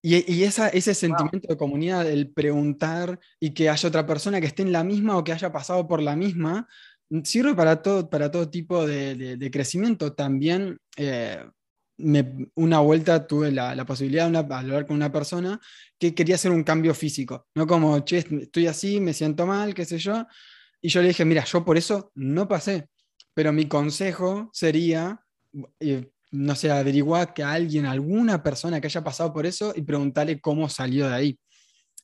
[0.00, 4.72] y, ese sentimiento de comunidad, el preguntar y que haya otra persona que esté en
[4.72, 6.68] la misma o que haya pasado por la misma,
[7.24, 10.14] sirve para todo, para todo tipo de, crecimiento.
[10.14, 11.44] También eh,
[12.54, 15.60] una vuelta tuve la, posibilidad de hablar con una persona
[15.98, 19.84] que quería hacer un cambio físico, no como, che, estoy así, me siento mal, qué
[19.84, 20.26] sé yo.
[20.80, 22.88] Y yo le dije, mira, yo por eso no pasé,
[23.34, 25.20] pero mi consejo sería,
[25.80, 30.40] eh, no sé, averiguar que alguien, alguna persona que haya pasado por eso y preguntarle
[30.40, 31.38] cómo salió de ahí.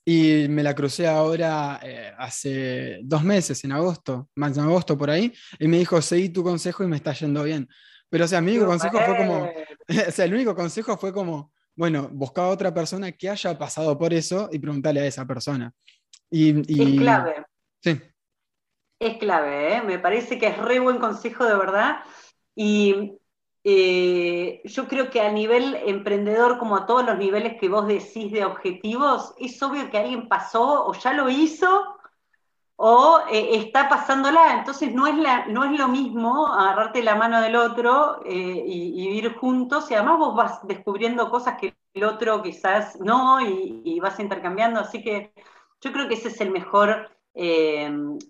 [0.07, 5.11] Y me la crucé ahora eh, hace dos meses, en agosto, más en agosto por
[5.11, 7.69] ahí, y me dijo, seguí tu consejo y me está yendo bien.
[8.11, 9.51] Pero, o sea, mi único consejo fue como,
[10.09, 13.99] o sea, el único consejo fue como, bueno, buscar a otra persona que haya pasado
[13.99, 15.73] por eso y preguntarle a esa persona.
[16.31, 17.45] Y, es clave.
[17.83, 18.01] Sí.
[19.01, 19.83] Es clave, ¿eh?
[19.83, 21.97] me parece que es re buen consejo de verdad.
[22.55, 23.19] Y
[23.67, 28.31] eh, yo creo que a nivel emprendedor, como a todos los niveles que vos decís
[28.31, 31.97] de objetivos, es obvio que alguien pasó o ya lo hizo
[32.77, 34.59] o eh, está pasándola.
[34.59, 35.15] Entonces no es,
[35.49, 40.19] no es lo mismo agarrarte la mano del otro eh, y, vivir juntos y además
[40.19, 44.81] vos vas descubriendo cosas que el otro quizás no y, vas intercambiando.
[44.81, 45.33] Así que
[45.81, 47.11] yo creo que ese es el mejor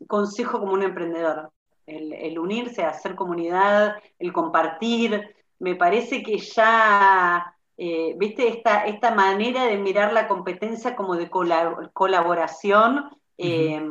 [0.09, 1.53] consejo como un emprendedor
[1.87, 5.35] el, unirse, hacer comunidad, el compartir.
[5.59, 11.31] Me parece que ya, eh, viste, esta, esta manera de mirar la competencia como de
[11.31, 13.83] colaboración, eh,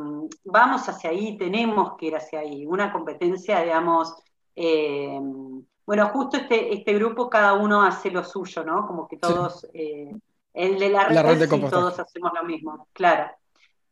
[0.44, 2.66] vamos hacia ahí, tenemos que ir hacia ahí.
[2.66, 4.14] Una competencia, digamos,
[4.56, 5.20] eh,
[5.86, 8.86] bueno, justo este, este grupo cada uno hace lo suyo, ¿no?
[8.86, 13.30] Como que todos, el de la red, de todos hacemos lo mismo, claro.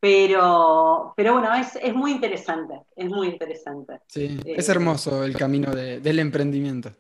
[0.02, 4.00] Pero, pero bueno, es, es, muy interesante, es muy interesante.
[4.08, 6.90] Sí, eh, es hermoso el camino del emprendimiento.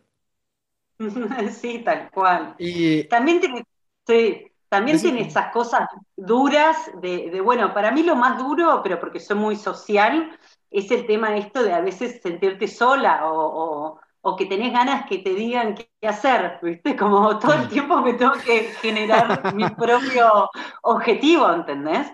[1.50, 2.54] sí, tal cual.
[2.58, 3.64] Y también tiene,
[4.06, 9.00] sí, también tiene esas cosas duras de, de, bueno, para mí lo más duro, pero
[9.00, 10.38] porque soy muy social,
[10.70, 15.18] es el tema esto de a veces sentirte sola o, o, que tenés ganas que
[15.18, 16.94] te digan qué hacer, ¿viste?
[16.94, 20.48] Como todo el tiempo me tengo que generar mi propio
[20.82, 22.06] objetivo, ¿entendés?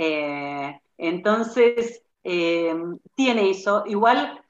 [0.00, 2.72] Eh, entonces, eh,
[3.16, 3.82] tiene eso.
[3.86, 4.40] Igual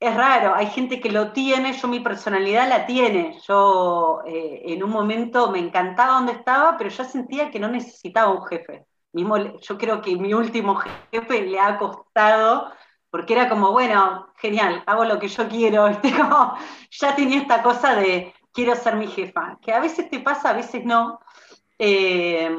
[0.00, 3.38] es raro, hay gente que lo tiene, yo mi personalidad la tiene.
[3.46, 8.32] Yo eh, en un momento me encantaba donde estaba, pero ya sentía que no necesitaba
[8.32, 8.86] un jefe.
[9.12, 10.76] Mismo, yo creo que mi último
[11.12, 12.72] jefe le ha costado,
[13.10, 15.88] porque era como, bueno, genial, hago lo que yo quiero,
[16.90, 20.54] ya tenía esta cosa de quiero ser mi jefa, que a veces te pasa, a
[20.54, 21.20] veces no.
[21.78, 22.50] Eh,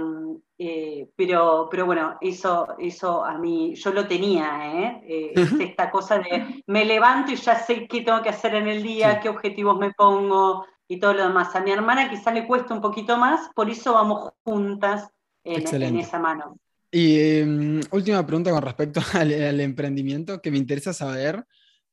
[1.25, 5.01] pero, pero bueno, eso, eso a mí, yo lo tenía, ¿eh?
[5.07, 8.83] eh esta cosa de me levanto y ya sé qué tengo que hacer en el
[8.83, 11.55] día, qué objetivos me pongo y todo lo demás.
[11.55, 15.09] A mi hermana quizá le cuesta un poquito más, por eso vamos juntas
[15.43, 16.57] en, esa mano.
[16.91, 21.43] Y em, última pregunta con respecto al, emprendimiento, que me interesa saber,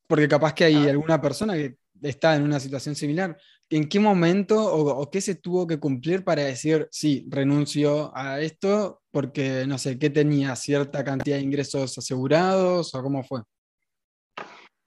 [0.07, 3.39] porque capaz que hay alguna persona que está en una situación similar.
[3.71, 9.02] ¿En qué momento o, qué se tuvo que cumplir para decir, sí, renuncio a esto
[9.13, 10.57] porque, no sé, ¿qué tenía?
[10.57, 13.43] ¿Cierta cantidad de ingresos asegurados o cómo fue?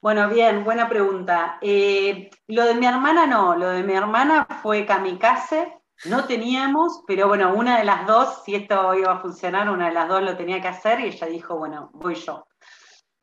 [0.02, 1.58] Bueno, bien, buena pregunta.
[1.62, 5.72] Eh, lo de mi hermana no, lo de mi hermana fue kamikaze,
[6.04, 9.94] no teníamos, pero bueno, una de las dos, si esto iba a funcionar, una de
[9.94, 12.46] las dos lo tenía que hacer y ella dijo, bueno, voy yo.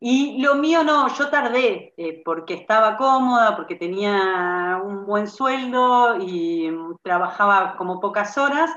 [0.00, 6.18] Y lo mío no, yo tardé, eh, porque estaba cómoda, porque tenía un buen sueldo
[6.20, 6.70] y
[7.02, 8.70] trabajaba como pocas horas,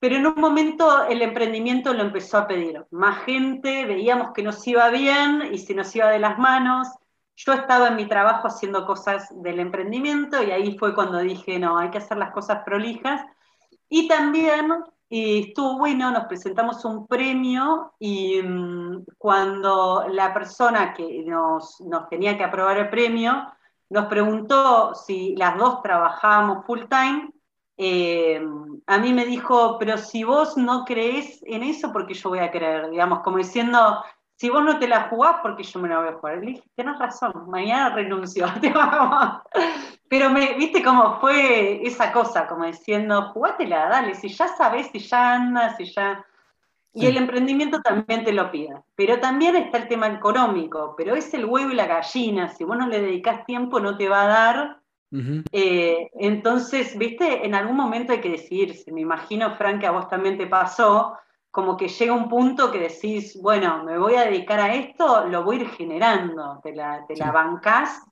[0.00, 2.84] pero en un momento el emprendimiento lo empezó a pedir.
[2.90, 6.88] Más gente, veíamos que nos iba bien y se nos iba de las manos.
[7.36, 11.78] Yo estaba en mi trabajo haciendo cosas del emprendimiento y ahí fue cuando dije, no,
[11.78, 13.22] hay que hacer las cosas prolijas.
[13.88, 14.72] Y también
[15.12, 22.08] y estuvo bueno, nos presentamos un premio y mm, cuando la persona que nos, nos,
[22.08, 23.44] tenía que aprobar el premio
[23.90, 27.32] nos preguntó si las dos trabajábamos full time,
[27.82, 28.38] eh,
[28.86, 32.50] a mí me dijo, pero si vos no crees en eso, porque yo voy a
[32.50, 34.04] creer, digamos, como diciendo,
[34.36, 36.38] si vos no te la jugás, porque yo me la voy a jugar.
[36.40, 38.46] Le dije, tenés razón, mañana renuncio.
[40.08, 44.98] Pero me, viste cómo fue esa cosa, como diciendo, jugátela, dale, si ya sabes, si
[44.98, 46.22] ya andas, si ya...
[46.92, 48.74] Y el emprendimiento también te lo pide.
[48.94, 52.48] Pero también está el tema económico, pero es el huevo y la gallina.
[52.48, 54.79] Si vos no le dedicas tiempo, no te va a dar.
[55.12, 58.92] Eh, entonces, viste, en algún momento hay que decidirse.
[58.92, 61.16] Me imagino, Frank, que a vos también te pasó
[61.50, 65.42] como que llega un punto que decís, bueno, me voy a dedicar a esto, lo
[65.42, 68.02] voy a ir generando, te la, te la bancás.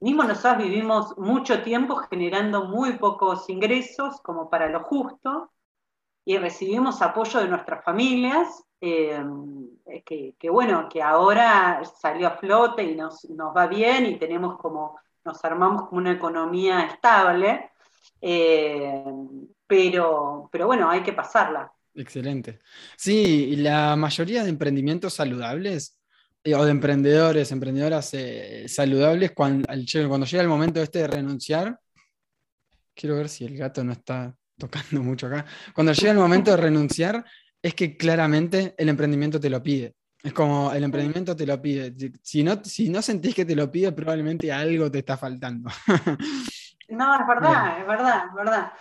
[0.00, 5.52] Mismo nosotros vivimos mucho tiempo generando muy pocos ingresos, como para lo justo,
[6.24, 9.24] y recibimos apoyo de nuestras familias, eh,
[10.04, 14.98] que, bueno, que ahora salió a flote y nos, nos, va bien y tenemos como,
[15.24, 17.70] nos armamos como una economía estable,
[18.20, 19.04] eh,
[19.66, 21.72] pero, pero bueno, hay que pasarla.
[21.94, 22.60] Excelente.
[22.96, 25.98] Sí, la mayoría de emprendimientos saludables
[26.44, 29.68] eh, o de emprendedores, emprendedoras eh, saludables, cuando,
[30.08, 31.78] cuando llega el momento este de renunciar,
[32.94, 35.44] quiero ver si el gato no está tocando mucho acá,
[35.74, 37.24] cuando llega el momento de renunciar,
[37.60, 39.94] es que claramente el emprendimiento te lo pide.
[40.22, 41.94] Es como el emprendimiento te lo pide.
[42.22, 45.68] Si no, si no sentís que te lo pide, probablemente algo te está faltando.
[46.88, 48.72] no, es verdad, es verdad, es verdad.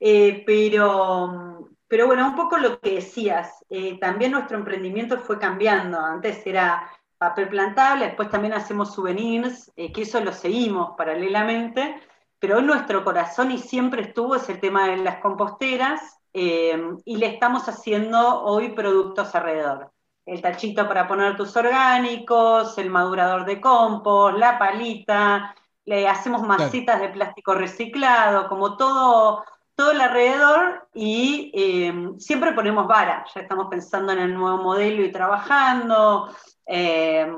[0.00, 5.98] Eh, pero pero bueno, un poco lo que decías, eh, también nuestro emprendimiento fue cambiando.
[5.98, 11.98] Antes era papel plantable, después también hacemos souvenirs, eh, que eso lo seguimos paralelamente,
[12.38, 17.26] pero hoy nuestro corazón y siempre estuvo es el tema de las composteras y le
[17.26, 19.90] estamos haciendo hoy productos alrededor.
[20.28, 25.54] El tachito para poner tus orgánicos, el madurador de compost, la palita,
[25.84, 29.42] le hacemos masitas de plástico reciclado, como todo
[29.78, 35.04] todo el alrededor y eh, siempre ponemos vara, ya estamos pensando en el nuevo modelo
[35.04, 36.34] y trabajando,
[36.66, 37.32] eh,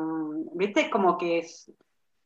[0.55, 1.71] viste, como que es,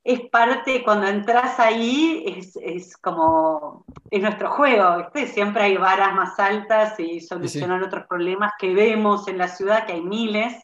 [0.04, 2.24] es parte, cuando entras ahí,
[2.62, 5.26] es, como, es nuestro juego, ¿viste?
[5.32, 9.94] Siempre hay varas más altas y solucionar otros problemas que vemos en la ciudad, que
[9.94, 10.54] hay miles,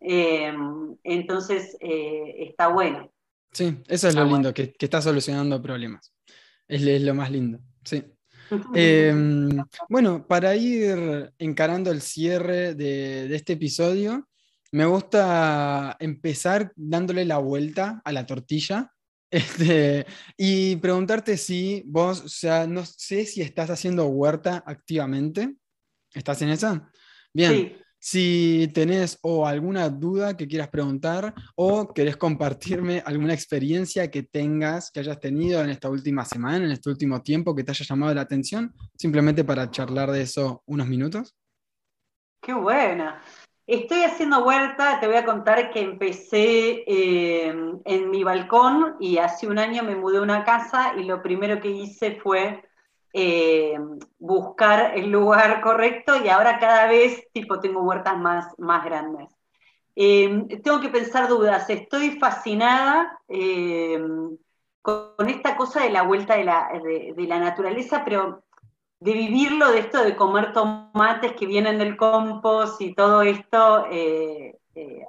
[0.00, 0.54] eh,
[1.02, 3.12] entonces está bueno.
[3.52, 6.14] Sí, eso es lo lindo, que, que, está solucionando problemas.
[6.68, 8.04] Es, es lo más lindo, sí.
[8.74, 14.28] Em, bueno, para ir encarando el cierre de, este episodio,
[14.72, 18.92] me gusta empezar dándole la vuelta a la tortilla
[19.30, 20.06] este,
[20.36, 25.56] y preguntarte si vos, o sea, no sé si estás haciendo huerta activamente.
[26.14, 26.90] ¿Estás en esa?
[27.32, 27.76] Bien.
[28.00, 34.90] Si tenés o alguna duda que quieras preguntar o querés compartirme alguna experiencia que tengas,
[34.92, 38.14] que hayas tenido en esta última semana, en este último tiempo, que te haya llamado
[38.14, 41.36] la atención, simplemente para charlar de eso unos minutos.
[42.40, 43.20] Qué buena.
[43.68, 47.48] Estoy haciendo huerta, te voy a contar que empecé eh,
[47.84, 51.60] en mi balcón y hace un año me mudé a una casa y lo primero
[51.60, 52.64] que hice fue
[53.12, 53.78] eh,
[54.18, 59.28] buscar el lugar correcto y ahora cada vez tipo tengo huertas más, más grandes.
[59.94, 64.00] Eh, tengo que pensar dudas, estoy fascinada eh,
[64.80, 68.44] con, esta cosa de la vuelta de la, de, la, naturaleza, pero
[69.00, 73.86] de vivirlo, de esto de comer tomates que vienen del compost y todo esto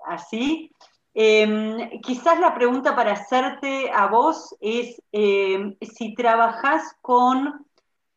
[0.06, 0.72] así.
[1.14, 7.66] quizás la pregunta para hacerte a vos es si trabajas con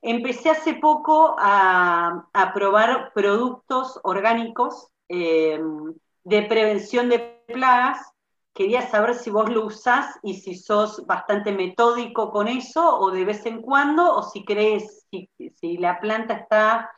[0.03, 5.95] Empecé hace poco a, probar productos orgánicos em,
[6.25, 7.99] de prevención de plagas.
[8.53, 13.25] Quería saber si vos lo usás y si sos bastante metódico con eso o de
[13.25, 16.91] vez en cuando, o si crees, si, la planta está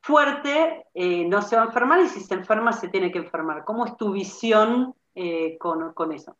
[0.00, 3.64] fuerte, eh, no se va a enfermar y si se enferma se tiene que enfermar.
[3.64, 6.36] ¿Cómo es tu visión eh, con, con eso?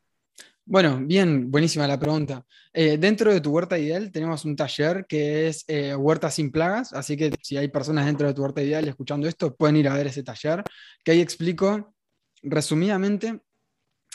[0.65, 2.45] Bueno, bien, buenísima la pregunta.
[2.73, 5.65] Eh, dentro de tu huerta ideal tenemos un taller que es
[5.97, 9.55] Huerta sin plagas, así que si hay personas dentro de tu huerta ideal escuchando esto,
[9.55, 10.63] pueden ir a ver ese taller,
[11.05, 11.95] que ahí explico
[12.43, 13.41] resumidamente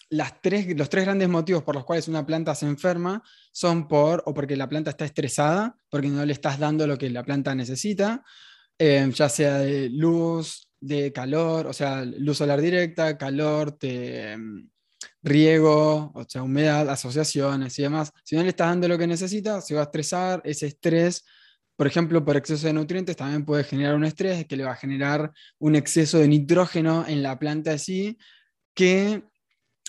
[0.09, 4.23] las tres, los tres grandes motivos por los cuales una planta se enferma son por,
[4.25, 7.53] o porque la planta está estresada, porque no le estás dando lo que la planta
[7.55, 8.23] necesita,
[8.77, 14.69] eh, ya sea de luz, de calor, o sea, luz solar directa, calor, de, mm,
[15.23, 18.11] riego, o sea, humedad, asociaciones y demás.
[18.23, 21.25] Si no le estás dando lo que necesita, se va a estresar, ese estrés
[21.77, 24.75] por ejemplo, por exceso de nutrientes también puede generar un estrés que le va a
[24.75, 28.17] generar un exceso de nitrógeno en la planta así,
[28.73, 29.23] que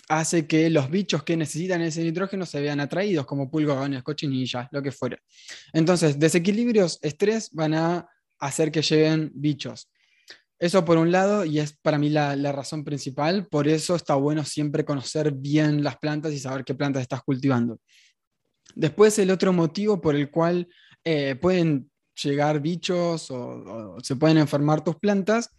[0.09, 4.81] hace que los bichos que necesitan ese nitrógeno se vean atraídos, como pulgones, cochinillas, lo
[4.81, 5.17] que fuera.
[5.71, 9.91] Entonces, desequilibrios, estrés van a hacer que lleguen bichos.
[10.57, 14.43] Eso por un lado, y es para mí la, razón principal, por eso está bueno
[14.43, 17.79] siempre conocer bien las plantas y saber qué plantas estás cultivando.
[18.75, 20.67] Después, el otro motivo por el cual
[21.03, 21.89] eh, pueden
[22.21, 25.51] llegar bichos o, se pueden enfermar tus plantas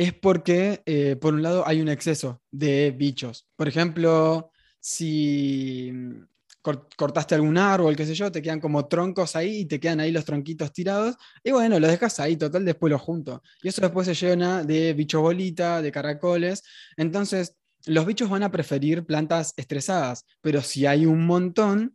[0.00, 3.46] es porque, eh, por un lado, hay un exceso de bichos.
[3.54, 6.22] Por ejemplo, si mm,
[6.96, 10.10] cortaste algún árbol, qué sé yo, te quedan como troncos ahí y te quedan ahí
[10.10, 11.16] los tronquitos tirados.
[11.44, 13.42] Y bueno, los dejas ahí, total, después los junto.
[13.62, 16.62] Y eso después se llena de bichos bolita, de caracoles.
[16.96, 21.94] Entonces, los bichos van a preferir plantas estresadas, pero si hay un montón,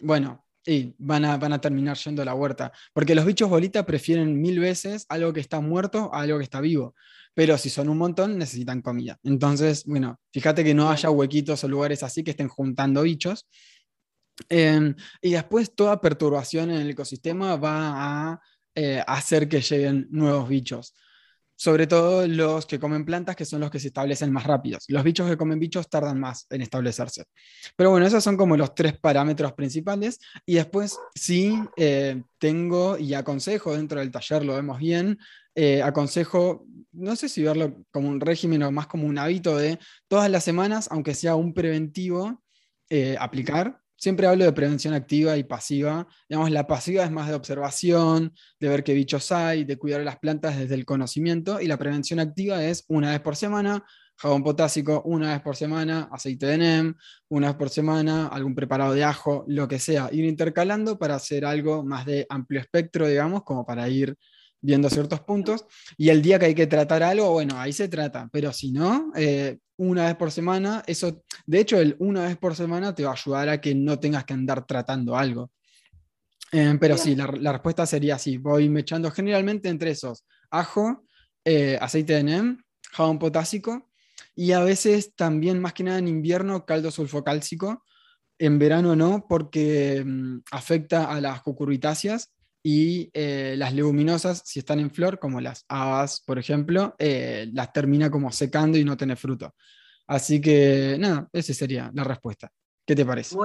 [0.00, 2.72] bueno, y van a, van a terminar yendo a la huerta.
[2.92, 6.60] Porque los bichos bolita prefieren mil veces algo que está muerto a algo que está
[6.60, 6.94] vivo
[7.34, 9.18] pero si son un montón, necesitan comida.
[9.24, 13.48] Entonces, bueno, fíjate que no haya huequitos o lugares así que estén juntando bichos.
[14.48, 18.40] Em, y después toda perturbación en el ecosistema va a
[18.74, 20.94] eh, hacer que lleguen nuevos bichos.
[21.56, 24.84] Sobre todo los que comen plantas, que son los que se establecen más rápidos.
[24.88, 27.24] Los bichos que comen bichos tardan más en establecerse.
[27.76, 30.18] Pero bueno, esos son como los tres parámetros principales.
[30.44, 35.18] Y después sí eh, tengo y aconsejo, dentro del taller lo vemos bien,
[35.54, 39.78] eh, aconsejo, no sé si verlo como un régimen o más como un hábito de
[40.08, 42.42] todas las semanas, aunque sea un preventivo,
[42.90, 43.80] eh, aplicar.
[44.04, 46.06] Siempre hablo de prevención activa y pasiva.
[46.28, 50.18] Digamos, la pasiva es más de observación, de ver qué bichos hay, de cuidar las
[50.18, 53.82] plantas desde el conocimiento, y la prevención activa es una vez por semana,
[54.16, 56.94] jabón potásico una vez por semana, aceite de NEM,
[57.30, 61.46] una vez por semana, algún preparado de ajo, lo que sea, ir intercalando para hacer
[61.46, 64.18] algo más de amplio espectro, digamos, como para ir
[64.64, 68.28] viendo ciertos puntos, y el día que hay que tratar algo, bueno, ahí se trata,
[68.32, 72.56] pero si no, eh, una vez por semana, eso, de hecho, el una vez por
[72.56, 75.50] semana te va a ayudar a que no tengas que andar tratando algo.
[76.50, 81.04] Eh, pero sí, la, respuesta sería así, voy mechando generalmente entre esos, ajo,
[81.44, 83.90] eh, aceite de NEM, jabón potásico,
[84.34, 87.84] y a veces también, más que nada en invierno, caldo sulfocálcico,
[88.38, 92.33] en verano no, porque mm, afecta a las cucurbitáceas
[92.66, 97.74] y eh, las leguminosas, si están en flor, como las habas, por ejemplo, eh, las
[97.74, 99.54] termina como secando y no tiene fruto.
[100.06, 102.50] Así que nada, esa sería la respuesta.
[102.86, 103.36] ¿Qué te parece?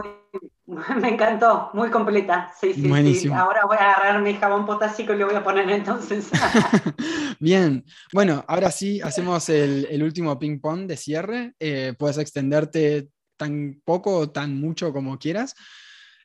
[1.01, 2.53] me encantó, muy completa.
[2.57, 3.35] Sí, sí, Buenísimo.
[3.35, 3.41] sí.
[3.41, 6.29] Ahora voy a agarrar mi jabón potásico y lo voy a poner entonces.
[7.41, 11.55] Bien, bueno, ahora sí hacemos el, último ping-pong de cierre.
[11.59, 15.55] Eh, puedes extenderte tan poco o tan mucho como quieras.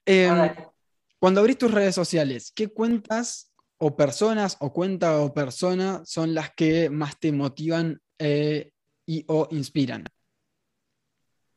[0.06, 0.54] Eh,
[1.24, 6.54] cuando abrís tus redes sociales, ¿qué cuentas o personas o cuenta o persona son las
[6.54, 8.72] que más te motivan eh,
[9.06, 10.04] y o inspiran?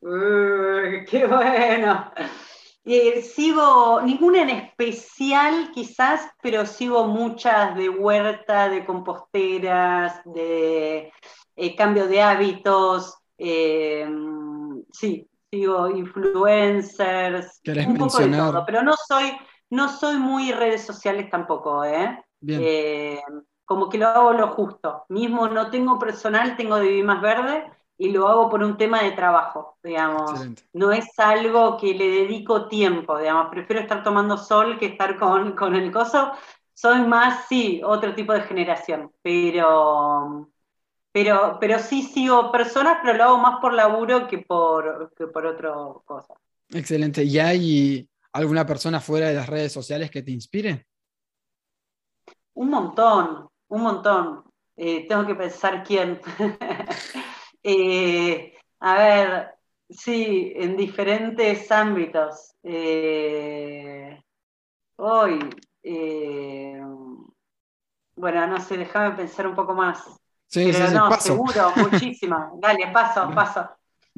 [0.00, 2.10] ¡Qué bueno!
[2.82, 11.12] Eh, sigo, ninguna en especial quizás, pero sigo muchas de huerta, de composteras, de
[11.56, 13.18] eh, cambio de hábitos.
[13.36, 19.30] sí, sigo influencers, un poco de todo, pero no soy,
[19.70, 22.22] no soy muy redes sociales tampoco, ¿eh?
[22.46, 23.20] ¿eh?
[23.64, 25.04] como que lo hago lo justo.
[25.08, 29.02] Mismo no tengo personal, tengo de Vivir Más Verde y lo hago por un tema
[29.02, 30.48] de trabajo, digamos.
[30.72, 33.48] No es algo que le dedico tiempo, digamos.
[33.50, 36.32] Prefiero estar tomando sol que estar con, con el coso.
[36.72, 40.48] Soy más, sí, otro tipo de generación, pero,
[41.10, 45.44] pero, pero sí sigo personas, pero lo hago más por laburo que por, que por
[45.44, 46.34] otra cosa.
[46.70, 47.24] Excelente.
[47.24, 50.86] ¿Y hay alguna persona fuera de las redes sociales que te inspire?
[52.54, 54.44] Un montón, un montón.
[54.76, 56.20] Eh, tengo que pensar quién.
[57.70, 59.50] Eh, a ver,
[59.90, 62.54] sí, en diferentes ámbitos.
[62.62, 64.22] Eh,
[64.96, 65.38] hoy,
[68.14, 70.02] bueno, no sé, déjame pensar un poco más.
[70.46, 71.28] Sí, sí, no, paso.
[71.28, 72.50] seguro, muchísima.
[72.58, 73.68] Dale, paso, paso.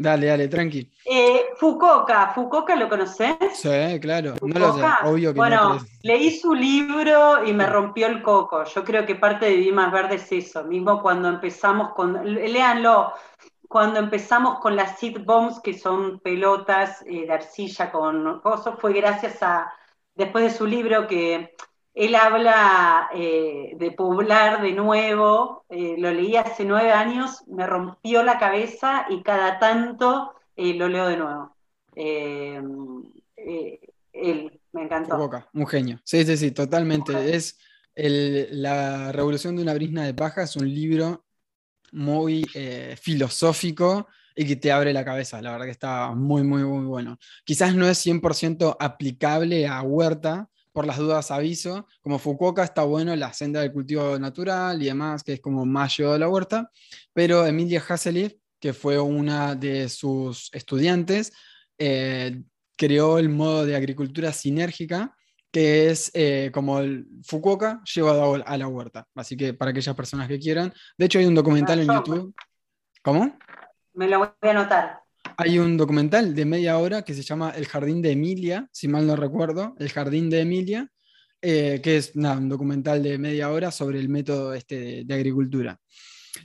[0.03, 0.91] Dale, dale, tranqui.
[1.05, 3.37] Eh, Fukuoka, ¿Fukuoka lo conoces?
[3.53, 8.23] Sí, claro, no lo sé, obvio que Bueno, leí su libro y me rompió el
[8.23, 8.65] coco.
[8.65, 13.13] Yo creo que parte de Vivir Más Verde es eso, mismo cuando empezamos con, léanlo,
[13.69, 18.95] cuando empezamos con las seed bombs, que son pelotas eh, de arcilla con cosas, fue
[18.95, 19.71] gracias a,
[20.15, 21.55] después de su libro que
[22.05, 28.23] él habla eh, de poblar de nuevo, eh, lo leí hace nueve años, me rompió
[28.23, 31.57] la cabeza y cada tanto lo leo de nuevo.
[34.13, 35.17] él, me encantó.
[35.17, 36.01] Boca, un genio.
[36.05, 37.35] Sí, sí, sí, totalmente.
[37.35, 37.59] Es
[37.95, 41.25] La Revolución de una Brisna de Paja, es un libro
[41.93, 45.43] muy eh, filosófico y que te abre la cabeza.
[45.43, 47.19] La verdad que está muy, muy, muy bueno.
[47.45, 51.87] Quizás no es 100% aplicable a huerta, por las dudas aviso.
[52.01, 55.97] Como Fukuoka está bueno la senda del cultivo natural y demás, que es como más
[55.97, 56.71] llevado a la huerta,
[57.12, 61.33] pero Emilia Hasseliff, que fue una de sus estudiantes,
[61.79, 62.43] eh,
[62.77, 65.16] creó el modo de agricultura sinérgica,
[65.51, 69.07] que es eh, como el Fukuoka llevado a la huerta.
[69.14, 70.73] Así que para aquellas personas que quieran.
[70.97, 72.35] De hecho, hay un documental en YouTube.
[73.03, 73.37] ¿Cómo?
[73.95, 75.00] Me lo voy a anotar.
[75.43, 79.07] Hay un documental de media hora que se llama El Jardín de Emilia, si mal
[79.07, 80.93] no recuerdo, El Jardín de Emilia,
[81.41, 85.80] eh, que es un documental de media hora sobre el método este de, agricultura.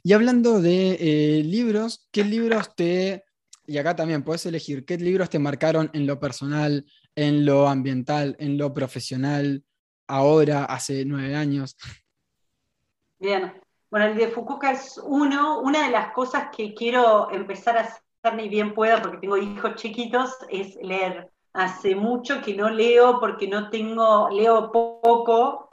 [0.01, 3.25] Y hablando de eh, libros, ¿qué libros te...
[3.67, 6.85] Y acá también puedes elegir qué libros te marcaron en lo personal,
[7.15, 9.65] en lo ambiental, en lo profesional,
[10.07, 11.75] ahora, hace nueve años?
[13.19, 13.51] Bien.
[13.91, 15.59] Bueno, el de Fukuoka es uno.
[15.59, 20.35] Una de las cosas que quiero empezar a ni bien pueda, porque tengo hijos chiquitos,
[20.49, 21.29] es leer.
[21.53, 25.69] Hace mucho que no leo porque no tengo, leo poco,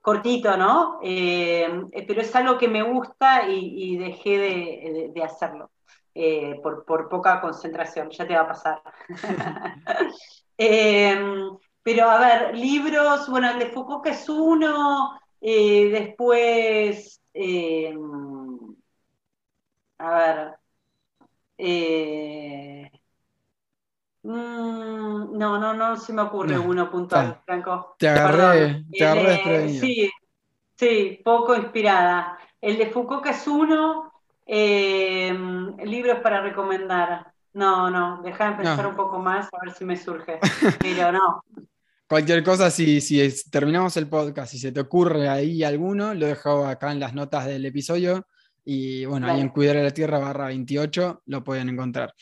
[0.00, 1.00] cortito, ¿no?
[1.02, 1.68] Eh,
[2.06, 5.70] pero es algo que me gusta y, dejé de, hacerlo.
[6.14, 8.82] Eh, por, por, poca concentración, ya te va a pasar.
[10.60, 18.74] Em, pero a ver, libros, bueno, el de Foucault que es uno, eh, después, em,
[19.98, 20.57] a ver,
[21.58, 22.88] eh,
[24.22, 27.96] mm, no, no, no se me ocurre uno puntual, Franco.
[27.98, 30.10] Te agarré, te agarré Sí,
[30.76, 32.38] sí, poco inspirada.
[32.60, 34.12] El de Foucault que es uno,
[34.46, 37.32] em, libros para recomendar.
[37.54, 40.38] No, no, deja de pensar un poco más a ver si me surge.
[40.80, 41.42] Pero no.
[42.08, 46.64] Cualquier cosa, si, si terminamos el podcast y se te ocurre ahí alguno, lo dejo
[46.66, 48.26] acá en las notas del episodio.
[48.70, 52.12] Y bueno, ahí en Cuidar a la Tierra barra 28 lo pueden encontrar.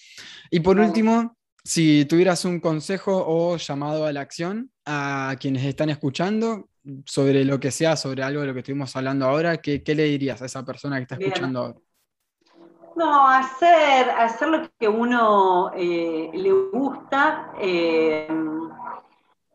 [0.48, 5.90] Y por último, si tuvieras un consejo o llamado a la acción a quienes están
[5.90, 6.68] escuchando
[7.04, 10.40] sobre lo que sea, sobre algo de lo que estuvimos hablando ahora, ¿qué, le dirías
[10.40, 11.78] a esa persona que está escuchando ahora?
[12.94, 18.28] No, hacer, hacer lo que uno eh, le gusta, eh,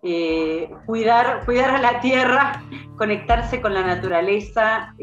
[0.03, 2.63] eh, cuidar, cuidar a la tierra,
[2.97, 4.93] conectarse con la naturaleza,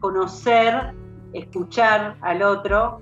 [0.00, 0.94] conocer,
[1.32, 3.00] escuchar al otro,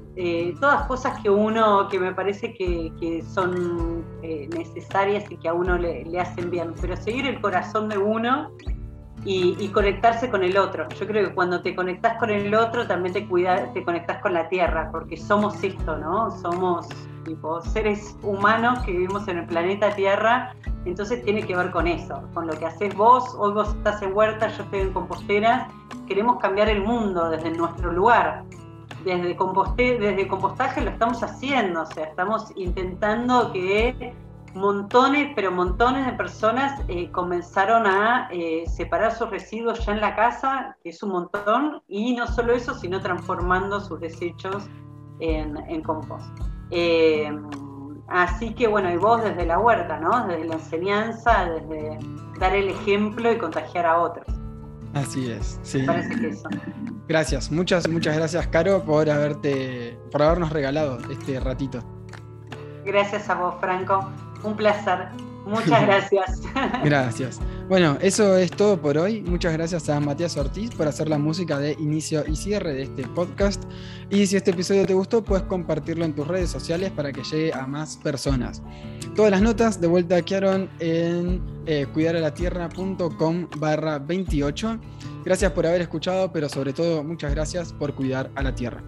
[0.60, 6.04] todas cosas que uno, que me parece que, son necesarias y que a uno le,
[6.04, 8.50] le hacen bien, pero seguir el corazón de uno
[9.24, 10.88] y, conectarse con el otro.
[10.88, 14.32] Yo creo que cuando te conectas con el otro también te, cuida, te conectas con
[14.32, 16.30] la tierra, porque somos esto, ¿no?
[16.30, 16.88] Somos
[17.72, 20.54] seres humanos que vivimos en el planeta Tierra,
[20.84, 24.14] entonces tiene que ver con eso, con lo que haces vos, hoy vos estás en
[24.14, 25.68] huerta, yo estoy en compostera,
[26.06, 28.44] queremos cambiar el mundo desde nuestro lugar.
[29.04, 34.12] Desde, composte, desde compostaje lo estamos haciendo, o sea, estamos intentando que
[34.54, 40.14] montones, pero montones de personas eh, comenzaron a eh, separar sus residuos ya en la
[40.14, 44.68] casa, que es un montón, y no solo eso, sino transformando sus desechos
[45.20, 46.28] en, compost.
[46.70, 47.30] Eh,
[48.08, 50.26] así que bueno, y vos desde la huerta, ¿no?
[50.26, 51.98] Desde la enseñanza, desde
[52.38, 54.26] dar el ejemplo y contagiar a otros.
[54.94, 55.82] Así es, sí.
[55.84, 56.48] parece que eso.
[57.08, 61.82] Gracias, muchas, muchas gracias, Caro, por haberte, por habernos regalado este ratito.
[62.84, 64.08] Gracias a vos, Franco.
[64.42, 65.08] Un placer.
[65.48, 66.42] Muchas gracias.
[66.84, 67.40] gracias.
[67.68, 69.22] Bueno, eso es todo por hoy.
[69.22, 73.06] Muchas gracias a Matías Ortiz por hacer la música de inicio y cierre de este
[73.08, 73.64] podcast.
[74.10, 77.52] Y si este episodio te gustó, puedes compartirlo en tus redes sociales para que llegue
[77.54, 78.62] a más personas.
[79.16, 84.78] Todas las notas de vuelta quedaron en eh, cuidaralatierra.com barra 28.
[85.24, 88.82] Gracias por haber escuchado, pero sobre todo muchas gracias por cuidar a la tierra.